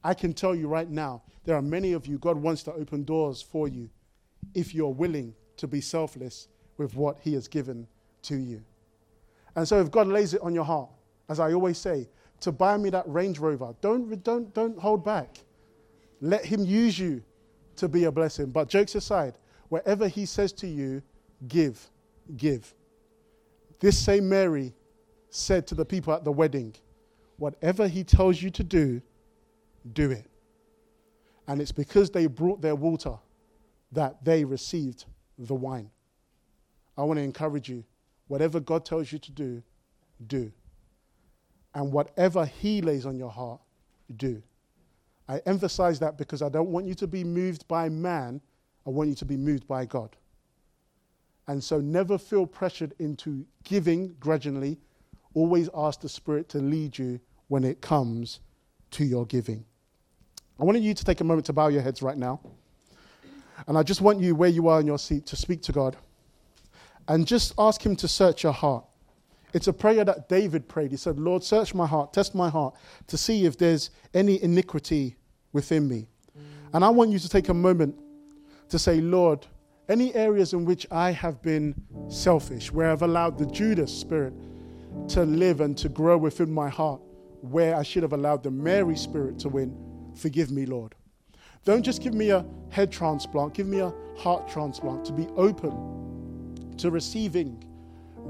I 0.04 0.13
can 0.13 0.34
tell 0.34 0.56
you 0.56 0.67
right 0.67 0.89
now, 0.89 1.23
there 1.43 1.56
are 1.56 1.62
many 1.62 1.93
of 1.93 2.08
you, 2.08 2.17
God 2.17 2.38
wants 2.38 2.63
to 2.63 2.73
open 2.73 3.04
doors 3.04 3.41
for 3.41 3.67
you 3.67 3.89
if 4.54 4.73
you're 4.73 4.93
willing 4.93 5.34
to 5.58 5.67
be 5.67 5.82
selfless 5.82 6.47
with 6.78 6.95
what 6.95 7.17
He 7.21 7.34
has 7.34 7.47
given 7.47 7.88
to 8.23 8.38
you. 8.38 8.63
And 9.57 9.67
so, 9.67 9.81
if 9.81 9.89
God 9.89 10.07
lays 10.07 10.35
it 10.35 10.41
on 10.41 10.53
your 10.53 10.63
heart, 10.63 10.87
as 11.29 11.39
I 11.39 11.51
always 11.51 11.79
say, 11.79 12.07
to 12.41 12.51
buy 12.51 12.77
me 12.77 12.91
that 12.91 13.03
Range 13.09 13.39
Rover, 13.39 13.73
don't, 13.81 14.23
don't, 14.23 14.53
don't 14.53 14.77
hold 14.77 15.03
back. 15.03 15.39
Let 16.21 16.45
Him 16.45 16.63
use 16.63 16.97
you 16.97 17.23
to 17.77 17.87
be 17.87 18.03
a 18.03 18.11
blessing. 18.11 18.51
But 18.51 18.69
jokes 18.69 18.93
aside, 18.93 19.39
wherever 19.69 20.07
He 20.07 20.27
says 20.27 20.53
to 20.53 20.67
you, 20.67 21.01
give, 21.47 21.89
give. 22.37 22.71
This 23.79 23.97
same 23.97 24.29
Mary 24.29 24.75
said 25.31 25.65
to 25.67 25.75
the 25.75 25.85
people 25.85 26.13
at 26.13 26.23
the 26.23 26.31
wedding, 26.31 26.75
whatever 27.37 27.87
He 27.87 28.03
tells 28.03 28.39
you 28.39 28.51
to 28.51 28.63
do, 28.63 29.01
do 29.93 30.11
it. 30.11 30.27
And 31.47 31.61
it's 31.61 31.71
because 31.71 32.11
they 32.11 32.27
brought 32.27 32.61
their 32.61 32.75
water 32.75 33.17
that 33.91 34.23
they 34.23 34.45
received 34.45 35.05
the 35.39 35.55
wine. 35.55 35.89
I 36.95 37.01
want 37.01 37.17
to 37.17 37.23
encourage 37.23 37.69
you 37.69 37.83
whatever 38.27 38.59
God 38.59 38.85
tells 38.85 39.11
you 39.11 39.19
to 39.19 39.31
do, 39.31 39.63
do. 40.27 40.51
And 41.73 41.91
whatever 41.91 42.45
He 42.45 42.81
lays 42.81 43.05
on 43.05 43.17
your 43.17 43.29
heart, 43.29 43.61
do. 44.15 44.41
I 45.27 45.39
emphasize 45.45 45.99
that 45.99 46.17
because 46.17 46.41
I 46.41 46.49
don't 46.49 46.69
want 46.69 46.85
you 46.85 46.95
to 46.95 47.07
be 47.07 47.23
moved 47.23 47.67
by 47.67 47.89
man, 47.89 48.41
I 48.85 48.89
want 48.89 49.09
you 49.09 49.15
to 49.15 49.25
be 49.25 49.37
moved 49.37 49.67
by 49.67 49.85
God. 49.85 50.15
And 51.47 51.63
so 51.63 51.79
never 51.79 52.17
feel 52.17 52.45
pressured 52.45 52.93
into 52.99 53.45
giving 53.63 54.15
grudgingly. 54.19 54.77
Always 55.33 55.69
ask 55.75 56.01
the 56.01 56.09
Spirit 56.09 56.49
to 56.49 56.59
lead 56.59 56.97
you 56.97 57.19
when 57.47 57.63
it 57.63 57.81
comes 57.81 58.39
to 58.91 59.05
your 59.05 59.25
giving. 59.25 59.65
I 60.59 60.63
want 60.63 60.79
you 60.79 60.93
to 60.93 61.05
take 61.05 61.21
a 61.21 61.23
moment 61.23 61.45
to 61.47 61.53
bow 61.53 61.67
your 61.67 61.81
heads 61.81 62.01
right 62.01 62.17
now. 62.17 62.41
And 63.67 63.77
I 63.77 63.83
just 63.83 64.01
want 64.01 64.19
you, 64.19 64.35
where 64.35 64.49
you 64.49 64.67
are 64.67 64.79
in 64.79 64.87
your 64.87 64.99
seat, 64.99 65.25
to 65.27 65.35
speak 65.35 65.61
to 65.63 65.71
God 65.71 65.97
and 67.07 67.25
just 67.25 67.53
ask 67.57 67.85
Him 67.85 67.95
to 67.97 68.07
search 68.07 68.43
your 68.43 68.53
heart. 68.53 68.85
It's 69.53 69.67
a 69.67 69.73
prayer 69.73 70.03
that 70.03 70.29
David 70.29 70.67
prayed. 70.67 70.91
He 70.91 70.97
said, 70.97 71.19
Lord, 71.19 71.43
search 71.43 71.73
my 71.73 71.87
heart, 71.87 72.13
test 72.13 72.35
my 72.35 72.49
heart 72.49 72.75
to 73.07 73.17
see 73.17 73.45
if 73.45 73.57
there's 73.57 73.89
any 74.13 74.41
iniquity 74.43 75.15
within 75.53 75.87
me. 75.87 76.07
Mm. 76.37 76.43
And 76.73 76.85
I 76.85 76.89
want 76.89 77.11
you 77.11 77.19
to 77.19 77.29
take 77.29 77.49
a 77.49 77.53
moment 77.53 77.95
to 78.69 78.77
say, 78.77 78.99
Lord, 78.99 79.45
any 79.89 80.13
areas 80.13 80.53
in 80.53 80.65
which 80.65 80.85
I 80.91 81.11
have 81.11 81.41
been 81.41 81.73
selfish, 82.09 82.71
where 82.71 82.91
I've 82.91 83.03
allowed 83.03 83.37
the 83.37 83.45
Judas 83.45 83.97
spirit 83.97 84.33
to 85.09 85.23
live 85.23 85.61
and 85.61 85.77
to 85.77 85.87
grow 85.87 86.17
within 86.17 86.51
my 86.51 86.67
heart, 86.67 87.01
where 87.41 87.75
I 87.75 87.83
should 87.83 88.03
have 88.03 88.13
allowed 88.13 88.43
the 88.43 88.51
Mary 88.51 88.97
spirit 88.97 89.39
to 89.39 89.49
win, 89.49 89.75
Forgive 90.15 90.51
me, 90.51 90.65
Lord. 90.65 90.95
Don't 91.63 91.83
just 91.83 92.01
give 92.01 92.13
me 92.13 92.31
a 92.31 92.43
head 92.69 92.91
transplant, 92.91 93.53
give 93.53 93.67
me 93.67 93.79
a 93.79 93.93
heart 94.17 94.47
transplant 94.49 95.05
to 95.05 95.13
be 95.13 95.27
open 95.35 96.06
to 96.77 96.91
receiving 96.91 97.63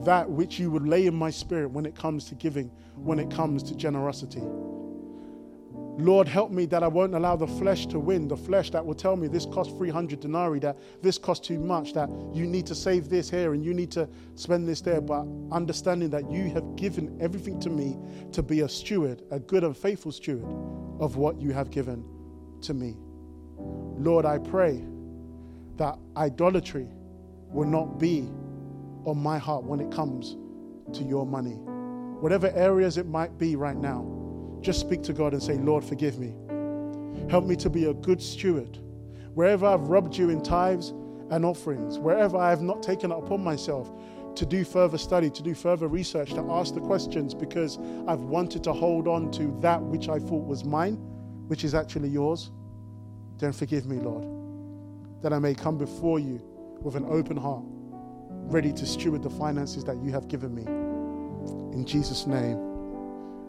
that 0.04 0.30
which 0.30 0.60
you 0.60 0.70
would 0.72 0.88
lay 0.88 1.08
in 1.08 1.16
my 1.16 1.30
spirit 1.30 1.70
when 1.72 1.86
it 1.86 1.96
comes 1.96 2.26
to 2.26 2.36
giving, 2.36 2.70
when 2.96 3.20
it 3.20 3.30
comes 3.32 3.64
to 3.64 3.76
generosity. 3.76 4.44
Lord, 6.00 6.28
help 6.28 6.52
me 6.52 6.68
that 6.68 6.84
I 6.84 6.88
won't 6.88 7.16
allow 7.16 7.36
the 7.36 7.48
flesh 7.48 7.88
to 7.88 7.98
win, 7.98 8.28
the 8.28 8.38
flesh 8.38 8.70
that 8.70 8.86
will 8.86 8.94
tell 8.94 9.16
me 9.16 9.28
this 9.28 9.48
costs 9.48 9.74
300 9.74 10.20
denarii, 10.20 10.60
that 10.60 10.78
this 11.02 11.18
costs 11.18 11.48
too 11.48 11.58
much, 11.60 11.94
that 11.94 12.08
you 12.32 12.46
need 12.46 12.68
to 12.68 12.76
save 12.76 13.10
this 13.10 13.32
here 13.32 13.54
and 13.54 13.66
you 13.66 13.74
need 13.74 13.90
to 13.92 14.08
spend 14.36 14.68
this 14.68 14.80
there. 14.80 15.02
But 15.02 15.26
understanding 15.52 16.12
that 16.12 16.30
you 16.30 16.52
have 16.52 16.76
given 16.76 17.18
everything 17.20 17.60
to 17.62 17.72
me 17.72 17.98
to 18.32 18.44
be 18.44 18.62
a 18.62 18.70
steward, 18.70 19.24
a 19.32 19.40
good 19.40 19.64
and 19.64 19.76
faithful 19.76 20.12
steward 20.12 20.46
of 21.00 21.16
what 21.16 21.42
you 21.42 21.52
have 21.52 21.72
given 21.72 22.06
to 22.62 22.76
me. 22.76 22.96
Lord, 23.58 24.24
I 24.24 24.38
pray 24.38 24.84
that 25.78 25.98
idolatry 26.16 26.90
will 27.50 27.68
not 27.68 28.00
be 28.00 28.30
on 29.06 29.18
my 29.18 29.38
heart 29.38 29.64
when 29.64 29.80
it 29.80 29.92
comes 29.92 30.38
to 30.94 31.04
your 31.04 31.26
money. 31.26 31.56
Whatever 32.20 32.52
areas 32.56 32.98
it 32.98 33.08
might 33.08 33.38
be 33.38 33.56
right 33.56 33.78
now, 33.78 34.06
just 34.62 34.80
speak 34.80 35.04
to 35.04 35.14
God 35.14 35.34
and 35.34 35.42
say, 35.42 35.54
Lord, 35.54 35.84
forgive 35.84 36.20
me. 36.20 36.34
Help 37.30 37.46
me 37.46 37.56
to 37.58 37.70
be 37.70 37.86
a 37.86 37.94
good 37.94 38.22
steward. 38.22 38.80
Wherever 39.34 39.66
I've 39.66 39.88
robbed 39.88 40.16
you 40.18 40.30
in 40.30 40.42
tithes 40.42 40.90
and 41.30 41.46
offerings, 41.46 42.00
wherever 42.00 42.38
I 42.38 42.50
have 42.50 42.62
not 42.62 42.82
taken 42.82 43.12
it 43.12 43.18
upon 43.18 43.44
myself 43.44 43.92
to 44.36 44.46
do 44.46 44.64
further 44.64 44.98
study, 44.98 45.30
to 45.30 45.44
do 45.44 45.54
further 45.54 45.88
research, 45.88 46.34
to 46.34 46.52
ask 46.52 46.74
the 46.74 46.82
questions 46.82 47.34
because 47.34 47.78
I've 48.08 48.22
wanted 48.22 48.64
to 48.66 48.74
hold 48.74 49.08
on 49.08 49.32
to 49.32 49.56
that 49.62 49.82
which 49.82 50.10
I 50.10 50.20
thought 50.20 50.46
was 50.46 50.64
mine, 50.64 50.96
which 51.48 51.64
is 51.64 51.74
actually 51.74 52.10
yours, 52.10 52.52
then 53.40 53.52
forgive 53.52 53.86
me, 53.86 53.98
Lord, 53.98 54.26
that 55.22 55.34
I 55.34 55.40
may 55.40 55.54
come 55.54 55.78
before 55.78 56.20
you 56.20 56.42
with 56.82 56.96
an 56.96 57.06
open 57.06 57.38
heart, 57.38 57.64
ready 57.66 58.72
to 58.74 58.86
steward 58.86 59.24
the 59.24 59.30
finances 59.30 59.84
that 59.86 59.98
you 60.04 60.12
have 60.12 60.28
given 60.28 60.54
me. 60.54 60.64
In 61.74 61.86
Jesus' 61.86 62.26
name, 62.28 62.58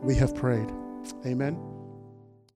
we 0.02 0.14
have 0.14 0.34
prayed. 0.34 0.70
Amen. 1.26 1.77